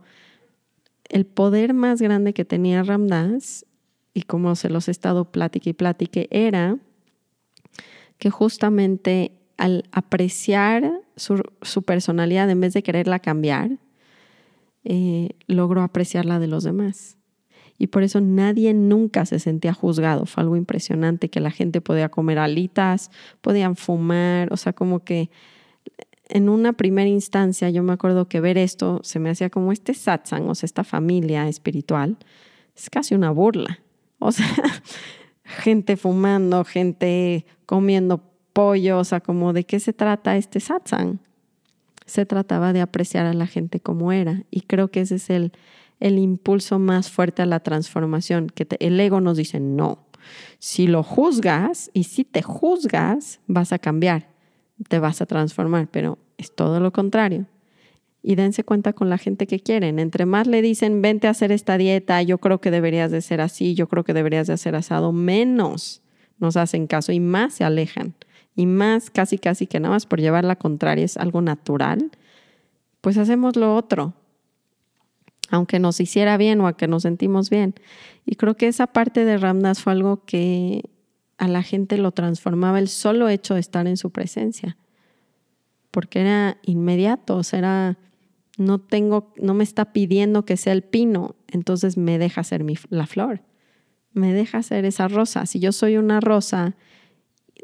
el 1.08 1.24
poder 1.24 1.72
más 1.72 2.02
grande 2.02 2.34
que 2.34 2.44
tenía 2.44 2.82
Ramdas, 2.82 3.64
y 4.12 4.22
como 4.22 4.56
se 4.56 4.70
los 4.70 4.88
he 4.88 4.90
estado 4.90 5.30
platique 5.30 5.70
y 5.70 5.72
platique, 5.72 6.26
era 6.30 6.78
que 8.18 8.30
justamente 8.30 9.38
al 9.56 9.84
apreciar 9.92 11.00
su, 11.16 11.82
personalidad 11.82 12.50
en 12.50 12.60
vez 12.60 12.72
de 12.72 12.82
quererla 12.82 13.20
cambiar, 13.20 13.78
eh, 14.84 15.30
logró 15.46 15.82
apreciarla 15.82 16.38
de 16.38 16.46
los 16.48 16.64
demás 16.64 17.16
y 17.78 17.88
por 17.88 18.02
eso 18.02 18.20
nadie 18.20 18.72
nunca 18.74 19.26
se 19.26 19.38
sentía 19.38 19.72
juzgado. 19.72 20.26
Fue 20.26 20.42
algo 20.42 20.56
impresionante 20.56 21.28
que 21.28 21.40
la 21.40 21.50
gente 21.50 21.80
podía 21.80 22.08
comer 22.08 22.38
alitas, 22.38 23.10
podían 23.40 23.76
fumar, 23.76 24.52
o 24.52 24.56
sea, 24.56 24.72
como 24.72 25.00
que 25.04 25.30
en 26.28 26.48
una 26.48 26.72
primera 26.72 27.08
instancia 27.08 27.70
yo 27.70 27.82
me 27.82 27.92
acuerdo 27.92 28.28
que 28.28 28.40
ver 28.40 28.58
esto 28.58 29.00
se 29.02 29.18
me 29.18 29.30
hacía 29.30 29.50
como 29.50 29.72
este 29.72 29.94
satsang, 29.94 30.48
o 30.48 30.54
sea, 30.54 30.66
esta 30.66 30.84
familia 30.84 31.48
espiritual, 31.48 32.16
es 32.74 32.90
casi 32.90 33.14
una 33.14 33.30
burla. 33.30 33.80
O 34.18 34.32
sea, 34.32 34.46
gente 35.44 35.96
fumando, 35.96 36.64
gente 36.64 37.46
comiendo 37.66 38.22
pollo, 38.52 38.98
o 38.98 39.04
sea, 39.04 39.20
como 39.20 39.52
de 39.52 39.64
qué 39.64 39.80
se 39.80 39.92
trata 39.92 40.36
este 40.36 40.60
satsang. 40.60 41.20
Se 42.06 42.24
trataba 42.24 42.72
de 42.72 42.80
apreciar 42.80 43.26
a 43.26 43.34
la 43.34 43.46
gente 43.46 43.80
como 43.80 44.12
era 44.12 44.44
y 44.50 44.62
creo 44.62 44.88
que 44.88 45.00
ese 45.00 45.16
es 45.16 45.28
el, 45.28 45.52
el 46.00 46.18
impulso 46.18 46.78
más 46.78 47.10
fuerte 47.10 47.42
a 47.42 47.46
la 47.46 47.60
transformación, 47.60 48.48
que 48.48 48.66
el 48.80 48.98
ego 49.00 49.20
nos 49.20 49.36
dice 49.36 49.60
no. 49.60 50.06
Si 50.58 50.86
lo 50.86 51.02
juzgas 51.02 51.90
y 51.92 52.04
si 52.04 52.24
te 52.24 52.42
juzgas, 52.42 53.40
vas 53.46 53.72
a 53.72 53.78
cambiar, 53.78 54.28
te 54.88 54.98
vas 54.98 55.22
a 55.22 55.26
transformar, 55.26 55.88
pero 55.90 56.18
es 56.36 56.54
todo 56.54 56.80
lo 56.80 56.92
contrario. 56.92 57.46
Y 58.22 58.34
dense 58.34 58.64
cuenta 58.64 58.92
con 58.92 59.08
la 59.08 59.18
gente 59.18 59.46
que 59.46 59.60
quieren. 59.60 60.00
Entre 60.00 60.26
más 60.26 60.48
le 60.48 60.60
dicen, 60.60 61.00
vente 61.00 61.28
a 61.28 61.30
hacer 61.30 61.52
esta 61.52 61.78
dieta, 61.78 62.20
yo 62.22 62.38
creo 62.38 62.60
que 62.60 62.72
deberías 62.72 63.12
de 63.12 63.22
ser 63.22 63.40
así, 63.40 63.74
yo 63.74 63.88
creo 63.88 64.02
que 64.02 64.14
deberías 64.14 64.48
de 64.48 64.54
hacer 64.54 64.74
asado, 64.74 65.12
menos 65.12 66.02
nos 66.38 66.56
hacen 66.56 66.86
caso 66.86 67.12
y 67.12 67.20
más 67.20 67.54
se 67.54 67.64
alejan. 67.64 68.14
Y 68.56 68.66
más 68.66 69.10
casi, 69.10 69.38
casi 69.38 69.66
que 69.66 69.78
nada 69.80 69.94
más 69.94 70.06
por 70.06 70.20
llevar 70.20 70.44
la 70.44 70.56
contraria 70.56 71.04
es 71.04 71.16
algo 71.16 71.40
natural, 71.40 72.10
pues 73.00 73.16
hacemos 73.16 73.54
lo 73.54 73.76
otro 73.76 74.14
aunque 75.50 75.78
nos 75.78 76.00
hiciera 76.00 76.36
bien 76.36 76.60
o 76.60 76.66
a 76.66 76.76
que 76.76 76.88
nos 76.88 77.02
sentimos 77.02 77.50
bien. 77.50 77.74
Y 78.24 78.36
creo 78.36 78.56
que 78.56 78.68
esa 78.68 78.86
parte 78.86 79.24
de 79.24 79.38
Ramdas 79.38 79.82
fue 79.82 79.92
algo 79.92 80.24
que 80.24 80.90
a 81.38 81.48
la 81.48 81.62
gente 81.62 81.98
lo 81.98 82.12
transformaba 82.12 82.78
el 82.78 82.88
solo 82.88 83.28
hecho 83.28 83.54
de 83.54 83.60
estar 83.60 83.86
en 83.86 83.96
su 83.96 84.10
presencia, 84.10 84.76
porque 85.90 86.20
era 86.20 86.58
inmediato, 86.62 87.36
o 87.36 87.42
sea, 87.42 87.98
no 88.58 88.80
tengo, 88.80 89.32
no 89.36 89.54
me 89.54 89.64
está 89.64 89.92
pidiendo 89.92 90.44
que 90.44 90.56
sea 90.56 90.72
el 90.72 90.82
pino, 90.82 91.36
entonces 91.48 91.96
me 91.96 92.18
deja 92.18 92.42
ser 92.42 92.64
la 92.88 93.06
flor, 93.06 93.42
me 94.12 94.32
deja 94.32 94.62
ser 94.62 94.84
esa 94.86 95.08
rosa. 95.08 95.44
Si 95.46 95.60
yo 95.60 95.72
soy 95.72 95.98
una 95.98 96.20
rosa 96.20 96.74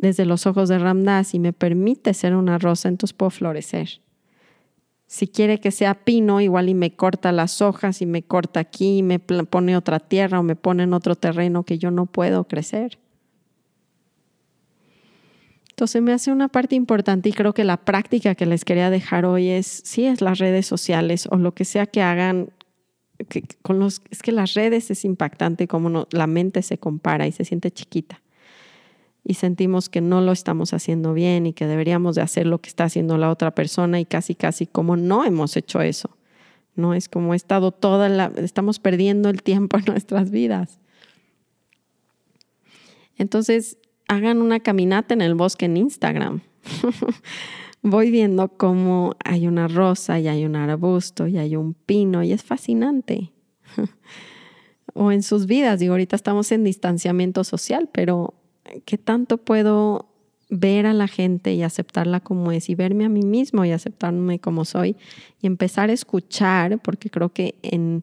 desde 0.01 0.27
los 0.27 0.47
ojos 0.47 0.69
de 0.69 0.79
Ramdas 0.79 1.35
y 1.35 1.39
me 1.39 1.53
permite 1.53 2.13
ser 2.13 2.35
una 2.37 2.59
rosa, 2.59 2.89
entonces 2.89 3.15
puedo 3.15 3.31
florecer. 3.31 4.03
Si 5.13 5.29
quiere 5.29 5.61
que 5.61 5.73
sea 5.73 5.93
pino, 6.07 6.41
igual 6.41 6.71
y 6.71 6.75
me 6.75 6.97
corta 6.97 7.33
las 7.33 7.61
hojas 7.61 8.01
y 8.01 8.07
me 8.07 8.23
corta 8.23 8.61
aquí 8.61 8.97
y 8.97 9.03
me 9.03 9.19
pone 9.19 9.77
otra 9.77 10.01
tierra 10.01 10.41
o 10.41 10.43
me 10.43 10.57
pone 10.57 10.85
en 10.85 10.95
otro 10.95 11.17
terreno 11.17 11.65
que 11.65 11.77
yo 11.77 11.91
no 11.91 12.07
puedo 12.07 12.45
crecer. 12.45 12.99
Entonces 15.69 16.01
me 16.01 16.15
hace 16.15 16.33
una 16.33 16.49
parte 16.49 16.77
importante 16.77 17.29
y 17.29 17.35
creo 17.35 17.53
que 17.53 17.63
la 17.63 17.77
práctica 17.77 18.35
que 18.35 18.47
les 18.47 18.65
quería 18.65 18.89
dejar 18.89 19.27
hoy 19.27 19.51
es, 19.51 19.83
sí, 19.85 20.07
es 20.07 20.23
las 20.23 20.39
redes 20.39 20.65
sociales 20.65 21.29
o 21.31 21.37
lo 21.37 21.53
que 21.53 21.67
sea 21.67 21.85
que 21.85 22.01
hagan. 22.01 22.49
con 23.61 23.81
los, 23.81 24.01
es 24.09 24.23
que 24.23 24.33
las 24.33 24.55
redes 24.55 24.91
es 24.91 25.05
impactante 25.05 25.69
como 25.69 26.07
la 26.11 26.27
mente 26.27 26.63
se 26.63 26.79
compara 26.79 27.27
y 27.27 27.33
se 27.33 27.45
siente 27.45 27.71
chiquita 27.71 28.23
y 29.25 29.35
sentimos 29.35 29.89
que 29.89 30.01
no 30.01 30.21
lo 30.21 30.33
estamos 30.33 30.73
haciendo 30.75 31.15
bien 31.15 31.47
y 31.47 31.53
que 31.53 31.67
deberíamos 31.67 32.17
de 32.17 32.23
hacer 32.23 32.47
lo 32.47 32.59
que 32.59 32.69
está 32.69 32.85
haciendo 32.85 33.19
la 33.19 33.31
otra 33.31 33.55
persona 33.55 34.01
y 34.01 34.05
casi 34.05 34.35
casi 34.35 34.67
como 34.67 34.97
no 34.97 35.25
hemos 35.25 35.57
hecho 35.57 35.81
eso. 35.81 36.17
No 36.75 36.95
es 36.95 37.09
como 37.09 37.35
he 37.35 37.37
estado 37.37 37.71
toda 37.71 38.09
la 38.09 38.33
estamos 38.37 38.79
perdiendo 38.79 39.29
el 39.29 39.43
tiempo 39.43 39.77
en 39.79 39.85
nuestras 39.85 40.31
vidas. 40.31 40.81
Entonces, 43.17 43.79
hagan 44.09 44.43
una 44.43 44.61
caminata 44.61 45.15
en 45.15 45.21
el 45.21 45.35
bosque 45.35 45.67
en 45.67 45.77
Instagram. 45.77 46.41
Voy 47.83 48.11
viendo 48.11 48.49
cómo 48.49 49.17
hay 49.25 49.47
una 49.47 49.69
rosa 49.69 50.19
y 50.19 50.29
hay 50.29 50.45
un 50.45 50.57
arbusto 50.57 51.27
y 51.27 51.39
hay 51.39 51.57
un 51.57 51.75
pino 51.75 52.23
y 52.23 52.33
es 52.33 52.43
fascinante. 52.43 53.33
o 54.95 55.13
en 55.13 55.23
sus 55.23 55.47
vidas, 55.47 55.81
digo, 55.81 55.95
ahorita 55.95 56.17
estamos 56.17 56.53
en 56.53 56.65
distanciamiento 56.65 57.45
social, 57.45 57.89
pero 57.93 58.35
¿qué 58.85 58.99
tanto 58.99 59.39
puedo 59.39 60.07
ver 60.49 60.85
a 60.85 60.93
la 60.93 61.09
gente 61.09 61.55
y 61.55 61.63
aceptarla 61.63 62.21
como 62.21 62.53
es 62.53 62.69
y 62.69 62.75
verme 62.75 63.07
a 63.07 63.09
mí 63.09 63.23
mismo 63.23 63.65
y 63.65 63.73
aceptarme 63.73 64.39
como 64.39 64.67
soy 64.67 64.97
y 65.41 65.47
empezar 65.47 65.89
a 65.89 65.95
escuchar, 65.95 66.79
porque 66.81 67.09
creo 67.09 67.31
que 67.31 67.55
en 67.63 68.03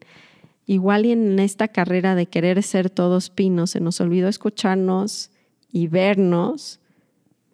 igual 0.66 1.06
y 1.06 1.12
en 1.12 1.38
esta 1.38 1.68
carrera 1.68 2.14
de 2.14 2.26
querer 2.26 2.62
ser 2.62 2.90
todos 2.90 3.30
pinos 3.30 3.70
se 3.70 3.80
nos 3.80 4.00
olvidó 4.00 4.28
escucharnos 4.28 5.30
y 5.72 5.86
vernos 5.86 6.80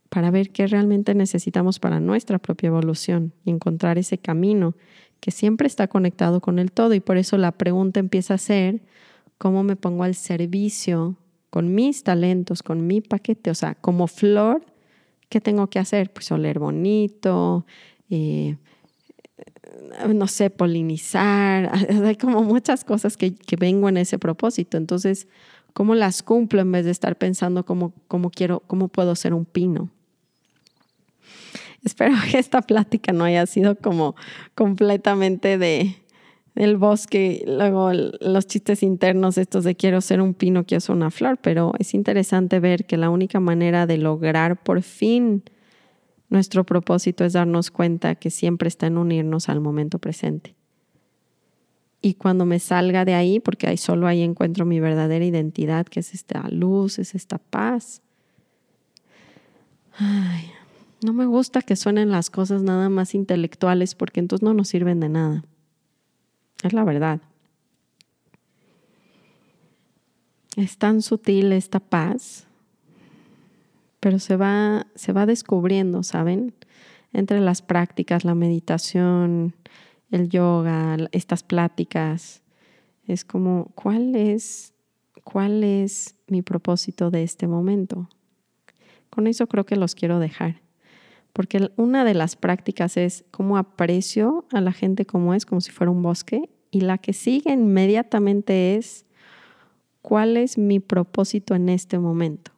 para 0.08 0.30
ver 0.30 0.50
qué 0.50 0.66
realmente 0.66 1.14
necesitamos 1.14 1.78
para 1.78 2.00
nuestra 2.00 2.38
propia 2.38 2.68
evolución 2.68 3.34
y 3.44 3.50
encontrar 3.50 3.98
ese 3.98 4.16
camino 4.16 4.74
que 5.20 5.30
siempre 5.30 5.66
está 5.66 5.88
conectado 5.88 6.40
con 6.40 6.58
el 6.58 6.72
todo. 6.72 6.94
Y 6.94 7.00
por 7.00 7.18
eso 7.18 7.36
la 7.36 7.52
pregunta 7.52 8.00
empieza 8.00 8.34
a 8.34 8.38
ser 8.38 8.80
cómo 9.36 9.62
me 9.62 9.76
pongo 9.76 10.04
al 10.04 10.14
servicio 10.14 11.16
con 11.50 11.74
mis 11.74 12.02
talentos, 12.02 12.62
con 12.62 12.86
mi 12.86 13.00
paquete, 13.00 13.50
o 13.50 13.54
sea, 13.54 13.74
como 13.74 14.06
flor, 14.06 14.64
¿qué 15.28 15.40
tengo 15.40 15.68
que 15.68 15.78
hacer? 15.78 16.12
Pues 16.12 16.30
oler 16.30 16.58
bonito, 16.58 17.66
eh, 18.10 18.56
no 20.08 20.26
sé, 20.26 20.50
polinizar, 20.50 21.70
hay 22.04 22.16
como 22.16 22.42
muchas 22.42 22.84
cosas 22.84 23.16
que, 23.16 23.34
vengo 23.58 23.88
en 23.88 23.96
ese 23.96 24.18
propósito. 24.18 24.76
Entonces, 24.76 25.28
¿cómo 25.72 25.94
las 25.94 26.22
cumplo 26.22 26.60
en 26.60 26.72
vez 26.72 26.84
de 26.84 26.90
estar 26.90 27.16
pensando 27.16 27.64
cómo, 27.64 27.92
cómo 28.08 28.30
quiero, 28.30 28.60
cómo 28.66 28.88
puedo 28.88 29.14
ser 29.14 29.34
un 29.34 29.44
pino? 29.44 29.90
Espero 31.84 32.14
que 32.30 32.38
esta 32.38 32.62
plática 32.62 33.12
no 33.12 33.24
haya 33.24 33.46
sido 33.46 33.76
como 33.76 34.16
completamente 34.54 35.58
de, 35.58 35.96
el 36.56 36.78
bosque, 36.78 37.44
luego 37.46 37.92
los 37.92 38.46
chistes 38.46 38.82
internos 38.82 39.36
estos 39.36 39.62
de 39.64 39.76
quiero 39.76 40.00
ser 40.00 40.22
un 40.22 40.32
pino, 40.32 40.64
quiero 40.64 40.80
ser 40.80 40.96
una 40.96 41.10
flor, 41.10 41.38
pero 41.40 41.72
es 41.78 41.92
interesante 41.92 42.60
ver 42.60 42.86
que 42.86 42.96
la 42.96 43.10
única 43.10 43.40
manera 43.40 43.86
de 43.86 43.98
lograr 43.98 44.62
por 44.62 44.82
fin 44.82 45.44
nuestro 46.30 46.64
propósito 46.64 47.24
es 47.24 47.34
darnos 47.34 47.70
cuenta 47.70 48.14
que 48.14 48.30
siempre 48.30 48.68
está 48.68 48.86
en 48.86 48.96
unirnos 48.96 49.50
al 49.50 49.60
momento 49.60 49.98
presente. 49.98 50.56
Y 52.00 52.14
cuando 52.14 52.46
me 52.46 52.58
salga 52.58 53.04
de 53.04 53.14
ahí, 53.14 53.38
porque 53.38 53.66
ahí 53.66 53.76
solo 53.76 54.06
ahí 54.06 54.22
encuentro 54.22 54.64
mi 54.64 54.80
verdadera 54.80 55.24
identidad, 55.24 55.86
que 55.86 56.00
es 56.00 56.14
esta 56.14 56.48
luz, 56.48 56.98
es 56.98 57.14
esta 57.14 57.38
paz. 57.38 58.00
Ay, 59.98 60.50
no 61.04 61.12
me 61.12 61.26
gusta 61.26 61.60
que 61.62 61.76
suenen 61.76 62.10
las 62.10 62.30
cosas 62.30 62.62
nada 62.62 62.88
más 62.88 63.14
intelectuales 63.14 63.94
porque 63.94 64.20
entonces 64.20 64.42
no 64.42 64.54
nos 64.54 64.68
sirven 64.68 65.00
de 65.00 65.08
nada. 65.10 65.44
Es 66.62 66.72
la 66.72 66.84
verdad. 66.84 67.20
Es 70.56 70.78
tan 70.78 71.02
sutil 71.02 71.52
esta 71.52 71.80
paz, 71.80 72.46
pero 74.00 74.18
se 74.18 74.36
va, 74.36 74.86
se 74.94 75.12
va 75.12 75.26
descubriendo, 75.26 76.02
¿saben? 76.02 76.54
Entre 77.12 77.40
las 77.40 77.60
prácticas, 77.60 78.24
la 78.24 78.34
meditación, 78.34 79.54
el 80.10 80.28
yoga, 80.28 80.96
estas 81.12 81.42
pláticas. 81.42 82.42
Es 83.06 83.24
como, 83.24 83.70
¿cuál 83.74 84.16
es, 84.16 84.72
cuál 85.24 85.62
es 85.62 86.16
mi 86.26 86.42
propósito 86.42 87.10
de 87.10 87.22
este 87.22 87.46
momento? 87.46 88.08
Con 89.10 89.26
eso 89.26 89.46
creo 89.46 89.66
que 89.66 89.76
los 89.76 89.94
quiero 89.94 90.18
dejar 90.18 90.65
porque 91.36 91.70
una 91.76 92.06
de 92.06 92.14
las 92.14 92.34
prácticas 92.34 92.96
es 92.96 93.26
cómo 93.30 93.58
aprecio 93.58 94.46
a 94.52 94.62
la 94.62 94.72
gente 94.72 95.04
como 95.04 95.34
es, 95.34 95.44
como 95.44 95.60
si 95.60 95.70
fuera 95.70 95.90
un 95.90 96.02
bosque, 96.02 96.48
y 96.70 96.80
la 96.80 96.96
que 96.96 97.12
sigue 97.12 97.52
inmediatamente 97.52 98.76
es 98.76 99.04
cuál 100.00 100.38
es 100.38 100.56
mi 100.56 100.80
propósito 100.80 101.54
en 101.54 101.68
este 101.68 101.98
momento. 101.98 102.52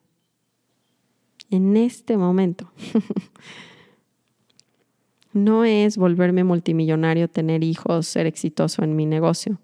En 1.49 1.75
este 1.75 2.15
momento. 2.15 2.71
no 5.33 5.65
es 5.65 5.97
volverme 5.97 6.45
multimillonario, 6.45 7.27
tener 7.27 7.65
hijos, 7.65 8.07
ser 8.07 8.27
exitoso 8.27 8.85
en 8.85 8.95
mi 8.95 9.05
negocio. 9.05 9.59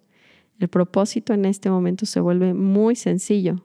El 0.59 0.67
propósito 0.67 1.33
en 1.33 1.45
este 1.45 1.69
momento 1.69 2.05
se 2.05 2.19
vuelve 2.19 2.53
muy 2.53 2.97
sencillo 2.97 3.63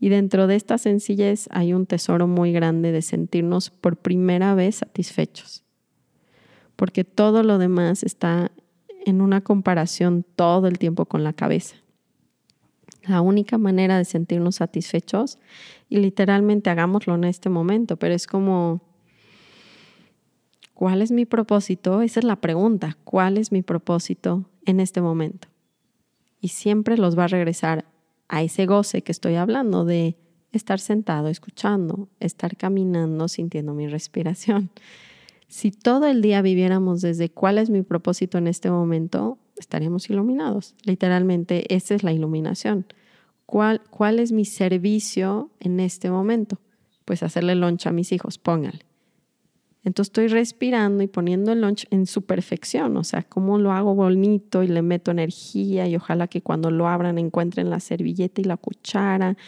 y 0.00 0.08
dentro 0.08 0.46
de 0.46 0.56
esta 0.56 0.78
sencillez 0.78 1.48
hay 1.50 1.72
un 1.72 1.86
tesoro 1.86 2.26
muy 2.26 2.52
grande 2.52 2.92
de 2.92 3.02
sentirnos 3.02 3.70
por 3.70 3.96
primera 3.96 4.54
vez 4.54 4.76
satisfechos. 4.76 5.64
Porque 6.76 7.02
todo 7.04 7.42
lo 7.42 7.58
demás 7.58 8.04
está 8.04 8.52
en 9.04 9.20
una 9.20 9.40
comparación 9.40 10.24
todo 10.36 10.68
el 10.68 10.78
tiempo 10.78 11.06
con 11.06 11.24
la 11.24 11.32
cabeza. 11.32 11.76
La 13.06 13.20
única 13.22 13.58
manera 13.58 13.96
de 13.98 14.04
sentirnos 14.04 14.56
satisfechos, 14.56 15.38
y 15.88 15.98
literalmente 15.98 16.70
hagámoslo 16.70 17.14
en 17.14 17.24
este 17.24 17.48
momento, 17.48 17.96
pero 17.96 18.14
es 18.14 18.26
como, 18.26 18.82
¿cuál 20.74 21.02
es 21.02 21.10
mi 21.10 21.24
propósito? 21.24 22.02
Esa 22.02 22.20
es 22.20 22.24
la 22.24 22.36
pregunta, 22.36 22.98
¿cuál 23.04 23.38
es 23.38 23.50
mi 23.50 23.62
propósito 23.62 24.44
en 24.66 24.78
este 24.78 25.00
momento? 25.00 25.48
Y 26.40 26.48
siempre 26.48 26.98
los 26.98 27.18
va 27.18 27.24
a 27.24 27.28
regresar 27.28 27.86
a 28.28 28.42
ese 28.42 28.66
goce 28.66 29.02
que 29.02 29.12
estoy 29.12 29.34
hablando 29.34 29.84
de 29.84 30.16
estar 30.52 30.80
sentado 30.80 31.28
escuchando, 31.28 32.08
estar 32.20 32.56
caminando 32.56 33.28
sintiendo 33.28 33.74
mi 33.74 33.86
respiración. 33.86 34.70
Si 35.46 35.70
todo 35.70 36.06
el 36.06 36.20
día 36.20 36.42
viviéramos 36.42 37.00
desde 37.00 37.30
cuál 37.30 37.58
es 37.58 37.70
mi 37.70 37.82
propósito 37.82 38.38
en 38.38 38.46
este 38.46 38.70
momento, 38.70 39.38
estaríamos 39.56 40.10
iluminados. 40.10 40.74
Literalmente, 40.84 41.74
esa 41.74 41.94
es 41.94 42.02
la 42.02 42.12
iluminación. 42.12 42.86
¿Cuál, 43.46 43.80
cuál 43.90 44.18
es 44.18 44.30
mi 44.30 44.44
servicio 44.44 45.50
en 45.58 45.80
este 45.80 46.10
momento? 46.10 46.60
Pues 47.06 47.22
hacerle 47.22 47.54
lunch 47.54 47.86
a 47.86 47.92
mis 47.92 48.12
hijos, 48.12 48.36
póngale. 48.36 48.80
Entonces 49.88 50.10
estoy 50.10 50.28
respirando 50.28 51.02
y 51.02 51.06
poniendo 51.06 51.50
el 51.50 51.62
lunch 51.62 51.86
en 51.90 52.04
su 52.04 52.20
perfección, 52.20 52.94
o 52.98 53.04
sea, 53.04 53.22
cómo 53.22 53.56
lo 53.56 53.72
hago 53.72 53.94
bonito 53.94 54.62
y 54.62 54.68
le 54.68 54.82
meto 54.82 55.10
energía 55.10 55.88
y 55.88 55.96
ojalá 55.96 56.28
que 56.28 56.42
cuando 56.42 56.70
lo 56.70 56.88
abran 56.88 57.16
encuentren 57.16 57.70
la 57.70 57.80
servilleta 57.80 58.42
y 58.42 58.44
la 58.44 58.58
cuchara 58.58 59.38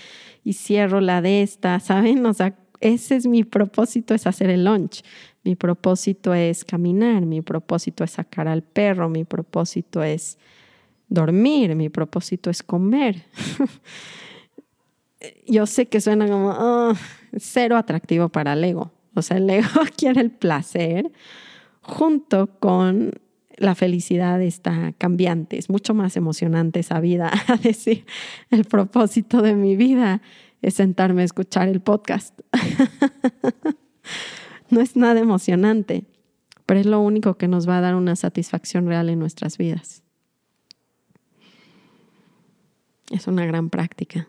y 0.42 0.55
cierro 0.55 1.03
la 1.03 1.20
de 1.20 1.42
esta, 1.42 1.79
¿saben? 1.81 2.24
O 2.24 2.33
sea, 2.33 2.57
ese 2.81 3.16
es 3.16 3.26
mi 3.26 3.44
propósito, 3.44 4.14
es 4.14 4.26
hacer 4.26 4.48
el 4.48 4.64
lunch. 4.64 5.03
Mi 5.44 5.57
propósito 5.57 6.33
es 6.33 6.64
caminar, 6.64 7.26
mi 7.26 7.42
propósito 7.42 8.03
es 8.03 8.12
sacar 8.12 8.48
al 8.48 8.62
perro, 8.62 9.11
mi 9.11 9.24
propósito 9.24 10.03
es 10.03 10.38
dormir, 11.09 11.76
mi 11.76 11.90
propósito 11.90 12.48
es 12.48 12.62
comer. 12.62 13.26
Yo 15.46 15.66
sé 15.66 15.87
que 15.87 16.00
suena 16.00 16.26
como 16.26 16.50
ah, 16.50 16.94
cero 17.37 17.76
atractivo 17.76 18.31
para 18.31 18.55
el 18.55 18.64
ego, 18.64 18.90
o 19.14 19.23
sea, 19.23 19.37
el 19.38 19.51
ego 19.51 19.83
quiere 19.96 20.20
el 20.20 20.31
placer 20.31 21.11
junto 21.83 22.59
con 22.59 23.12
la 23.57 23.75
felicidad 23.75 24.40
está 24.40 24.94
cambiante, 24.96 25.59
es 25.59 25.68
mucho 25.68 25.92
más 25.92 26.16
emocionante 26.16 26.81
esa 26.81 26.99
vida, 26.99 27.31
a 27.46 27.57
decir, 27.57 28.07
el 28.51 28.64
propósito 28.64 29.42
de 29.42 29.55
mi 29.55 29.77
vida 29.77 30.23
es 30.62 30.75
sentarme 30.75 31.23
a 31.23 31.27
escuchar 31.27 31.68
el 31.68 31.81
podcast. 31.81 32.38
no 34.70 34.81
es 34.81 34.96
nada 34.96 35.20
emocionante, 35.20 36.05
pero 36.64 36.81
es 36.81 36.87
lo 36.87 37.01
único 37.01 37.37
que 37.37 37.49
nos 37.49 37.68
va 37.68 37.79
a 37.79 37.81
dar 37.83 37.94
una 37.94 38.16
satisfacción 38.16 38.87
real 38.87 39.11
en 39.11 39.18
nuestras 39.18 39.59
vidas. 39.59 40.03
Es 43.11 43.27
una 43.27 43.44
gran 43.44 43.68
práctica. 43.68 44.29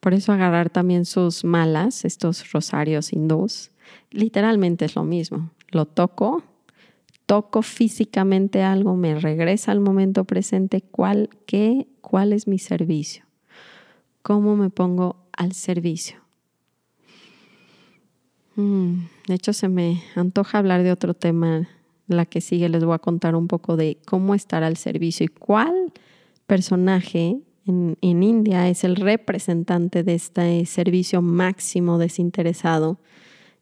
Por 0.00 0.14
eso 0.14 0.32
agarrar 0.32 0.70
también 0.70 1.04
sus 1.04 1.44
malas, 1.44 2.04
estos 2.04 2.52
rosarios 2.52 3.12
hindús, 3.12 3.72
literalmente 4.10 4.84
es 4.84 4.94
lo 4.96 5.04
mismo. 5.04 5.50
Lo 5.70 5.86
toco, 5.86 6.42
toco 7.26 7.62
físicamente 7.62 8.62
algo, 8.62 8.96
me 8.96 9.18
regresa 9.18 9.72
al 9.72 9.80
momento 9.80 10.24
presente, 10.24 10.80
¿cuál, 10.82 11.28
qué, 11.46 11.86
cuál 12.00 12.32
es 12.32 12.46
mi 12.46 12.58
servicio? 12.58 13.24
¿Cómo 14.22 14.56
me 14.56 14.70
pongo 14.70 15.16
al 15.32 15.52
servicio? 15.52 16.20
Mm, 18.56 19.04
de 19.28 19.34
hecho, 19.34 19.52
se 19.52 19.68
me 19.68 20.02
antoja 20.14 20.58
hablar 20.58 20.82
de 20.82 20.92
otro 20.92 21.14
tema. 21.14 21.68
La 22.08 22.24
que 22.24 22.40
sigue 22.40 22.68
les 22.68 22.84
voy 22.84 22.94
a 22.94 23.00
contar 23.00 23.34
un 23.34 23.48
poco 23.48 23.76
de 23.76 23.98
cómo 24.06 24.36
estar 24.36 24.62
al 24.62 24.76
servicio 24.76 25.24
y 25.24 25.28
cuál 25.28 25.92
personaje 26.46 27.40
en, 27.66 27.98
en 28.00 28.22
India 28.22 28.68
es 28.68 28.84
el 28.84 28.94
representante 28.94 30.04
de 30.04 30.14
este 30.14 30.64
servicio 30.66 31.20
máximo 31.20 31.98
desinteresado 31.98 33.00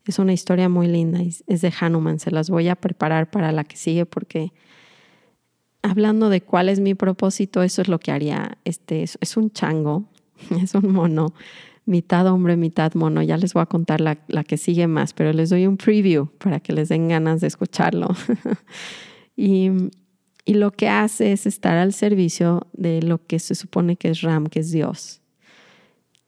es 0.06 0.18
una 0.18 0.32
historia 0.32 0.68
muy 0.68 0.86
linda, 0.86 1.20
es 1.22 1.60
de 1.60 1.72
Hanuman, 1.80 2.18
se 2.18 2.30
las 2.30 2.50
voy 2.50 2.68
a 2.68 2.76
preparar 2.76 3.30
para 3.30 3.52
la 3.52 3.64
que 3.64 3.76
sigue 3.76 4.06
porque 4.06 4.52
hablando 5.84 6.30
de 6.30 6.40
cuál 6.40 6.70
es 6.70 6.80
mi 6.80 6.94
propósito, 6.94 7.62
eso 7.62 7.82
es 7.82 7.88
lo 7.88 8.00
que 8.00 8.10
haría. 8.10 8.58
Este 8.64 9.02
es, 9.02 9.36
un 9.36 9.50
chango, 9.50 10.04
es 10.62 10.74
un 10.74 10.92
mono, 10.92 11.34
mitad 11.84 12.26
hombre, 12.26 12.56
mitad 12.56 12.94
mono. 12.94 13.22
Ya 13.22 13.36
les 13.36 13.52
voy 13.52 13.62
a 13.62 13.66
contar 13.66 14.00
la, 14.00 14.18
la, 14.26 14.44
que 14.44 14.56
sigue 14.56 14.86
más, 14.86 15.12
pero 15.12 15.32
les 15.32 15.50
doy 15.50 15.66
un 15.66 15.76
preview 15.76 16.28
para 16.38 16.58
que 16.58 16.72
les 16.72 16.88
den 16.88 17.08
ganas 17.08 17.42
de 17.42 17.48
escucharlo. 17.48 18.08
y, 19.36 19.70
y 20.46 20.54
lo 20.54 20.72
que 20.72 20.88
hace 20.88 21.32
es 21.32 21.46
estar 21.46 21.76
al 21.76 21.92
servicio 21.92 22.66
de 22.72 23.02
lo 23.02 23.24
que 23.24 23.38
se 23.38 23.54
supone 23.54 23.96
que 23.96 24.08
es 24.08 24.22
Ram, 24.22 24.46
que 24.46 24.60
es 24.60 24.70
Dios. 24.72 25.20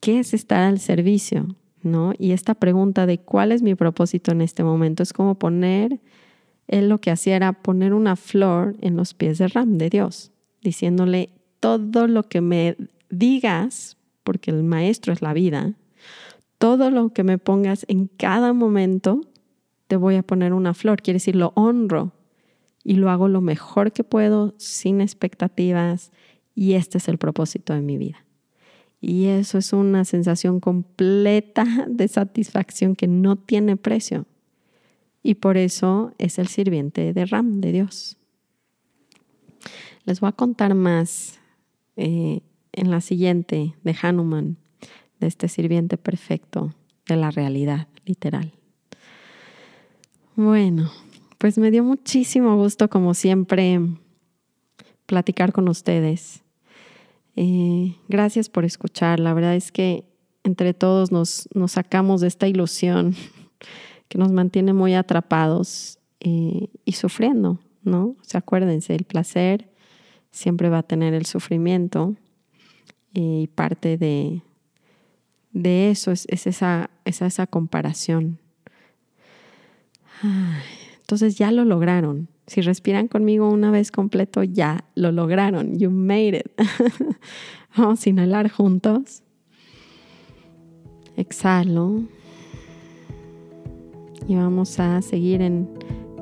¿Qué 0.00 0.18
es 0.18 0.34
estar 0.34 0.60
al 0.60 0.78
servicio? 0.78 1.56
Y 2.18 2.33
esta 2.33 2.55
pregunta 2.55 3.07
de 3.07 3.18
cuál 3.18 3.53
es 3.53 3.62
mi 3.62 3.75
propósito 3.75 4.33
en 4.33 4.40
este 4.40 4.64
momento 4.64 5.03
es 5.03 5.12
como 5.12 5.37
poner, 5.37 6.01
él 6.68 6.88
lo 6.88 6.99
que 6.99 7.11
hacía 7.11 7.37
era 7.37 7.53
poner 7.53 7.94
una 7.94 8.16
flor 8.16 8.77
en 8.81 8.96
los 8.96 9.14
pies 9.14 9.38
de 9.38 9.49
Ram, 9.49 9.79
de 9.79 9.88
Dios, 9.88 10.33
diciéndole 10.62 11.31
todo 11.61 12.09
lo 12.09 12.25
que 12.25 12.40
me 12.40 12.77
digas, 13.09 13.96
porque 14.25 14.51
el 14.51 14.64
maestro 14.64 15.12
es 15.12 15.22
la 15.22 15.33
vida, 15.33 15.75
todo 16.59 16.90
lo 16.90 17.11
que 17.11 17.22
me 17.22 17.38
pongas 17.38 17.85
en 17.88 18.09
cada 18.09 18.53
momento, 18.53 19.20
te 19.87 19.96
voy 19.96 20.16
a 20.16 20.22
poner 20.22 20.53
una 20.53 20.75
flor. 20.75 21.01
Quiere 21.03 21.16
decir, 21.16 21.37
lo 21.37 21.53
honro 21.55 22.12
y 22.83 22.94
lo 22.94 23.11
hago 23.11 23.29
lo 23.29 23.40
mejor 23.40 23.92
que 23.92 24.05
puedo, 24.05 24.55
sin 24.57 25.01
expectativas, 25.01 26.12
y 26.55 26.72
este 26.72 26.99
es 26.99 27.09
el 27.09 27.18
propósito 27.18 27.75
de 27.75 27.83
mi 27.83 27.99
vida. 27.99 28.25
Y 29.00 29.26
eso 29.26 29.59
es 29.59 29.72
una 29.72 30.04
sensación 30.04 30.61
completa 30.61 31.64
de 31.88 32.09
satisfacción 32.09 32.96
que 32.96 33.06
no 33.06 33.37
tiene 33.37 33.76
precio. 33.76 34.26
Y 35.22 35.35
por 35.35 35.56
eso 35.56 36.12
es 36.18 36.38
el 36.38 36.48
sirviente 36.48 37.12
de 37.12 37.26
Ram, 37.26 37.61
de 37.61 37.72
Dios. 37.72 38.16
Les 40.04 40.20
voy 40.20 40.28
a 40.28 40.32
contar 40.32 40.74
más 40.74 41.40
eh, 41.96 42.40
en 42.72 42.90
la 42.90 43.00
siguiente 43.00 43.74
de 43.82 43.96
Hanuman, 44.00 44.56
de 45.18 45.26
este 45.26 45.48
sirviente 45.48 45.96
perfecto 45.96 46.74
de 47.09 47.16
la 47.16 47.30
realidad 47.30 47.88
literal. 48.04 48.52
Bueno, 50.37 50.90
pues 51.38 51.59
me 51.59 51.70
dio 51.70 51.82
muchísimo 51.82 52.56
gusto, 52.56 52.88
como 52.88 53.14
siempre, 53.14 53.80
platicar 55.06 55.52
con 55.52 55.68
ustedes. 55.68 56.42
Eh, 57.37 57.94
gracias 58.09 58.49
por 58.49 58.64
escuchar. 58.64 59.20
La 59.20 59.35
verdad 59.35 59.55
es 59.55 59.70
que 59.70 60.05
entre 60.42 60.72
todos 60.75 61.12
nos, 61.12 61.49
sacamos 61.68 62.22
de 62.22 62.29
esta 62.29 62.49
ilusión 62.49 63.14
que 64.09 64.18
nos 64.18 64.33
mantiene 64.33 64.72
muy 64.72 64.94
atrapados 64.94 65.99
eh, 66.20 66.68
y 66.85 66.92
sufriendo, 66.92 67.61
¿no? 67.83 68.05
O 68.05 68.25
sea, 68.25 68.38
acuérdense, 68.38 68.94
el 68.94 69.05
placer 69.05 69.70
siempre 70.31 70.70
va 70.70 70.79
a 70.79 70.83
tener 70.83 71.14
el 71.14 71.27
sufrimiento 71.27 72.16
eh, 73.14 73.40
y 73.42 73.46
parte 73.49 73.99
de, 73.99 74.42
de 75.53 75.90
eso 75.90 76.12
es, 76.12 76.27
esa, 76.29 76.90
esa 77.05 77.46
comparación. 77.46 78.38
entonces 81.01 81.37
ya 81.37 81.53
lo 81.53 81.64
lograron. 81.64 82.29
Si 82.46 82.61
respiran 82.61 83.09
conmigo 83.09 83.48
una 83.48 83.70
vez 83.70 83.90
completo, 83.90 84.42
ya 84.42 84.85
lo 84.94 85.11
lograron. 85.11 85.78
You 85.78 85.90
made 85.90 86.38
it. 86.38 86.50
Vamos 87.76 88.06
a 88.06 88.09
inhalar 88.09 88.50
juntos. 88.50 89.22
Exhalo. 91.16 92.02
Y 94.28 94.35
vamos 94.35 94.80
a 94.80 95.02
seguir 95.02 95.40
en, 95.40 95.68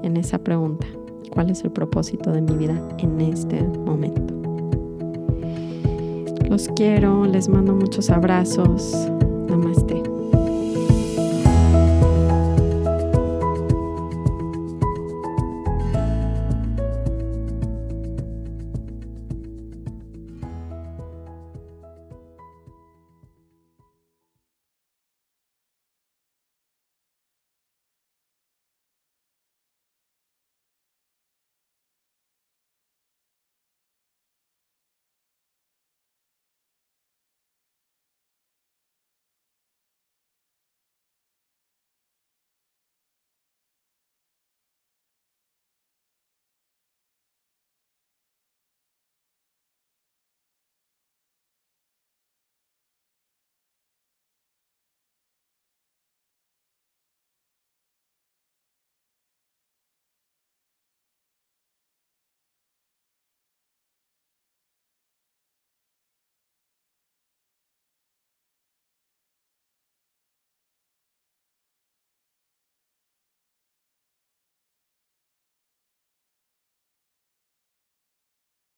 en 0.03 0.17
esa 0.19 0.39
pregunta. 0.39 0.87
¿Cuál 1.31 1.51
es 1.51 1.65
el 1.65 1.71
propósito 1.71 2.33
de 2.33 2.43
mi 2.43 2.55
vida 2.57 2.81
en 2.99 3.21
este 3.21 3.63
momento? 3.63 4.35
Los 6.49 6.69
quiero, 6.77 7.25
les 7.25 7.49
mando 7.49 7.75
muchos 7.75 8.11
abrazos. 8.11 9.11
Namaste. 9.49 10.04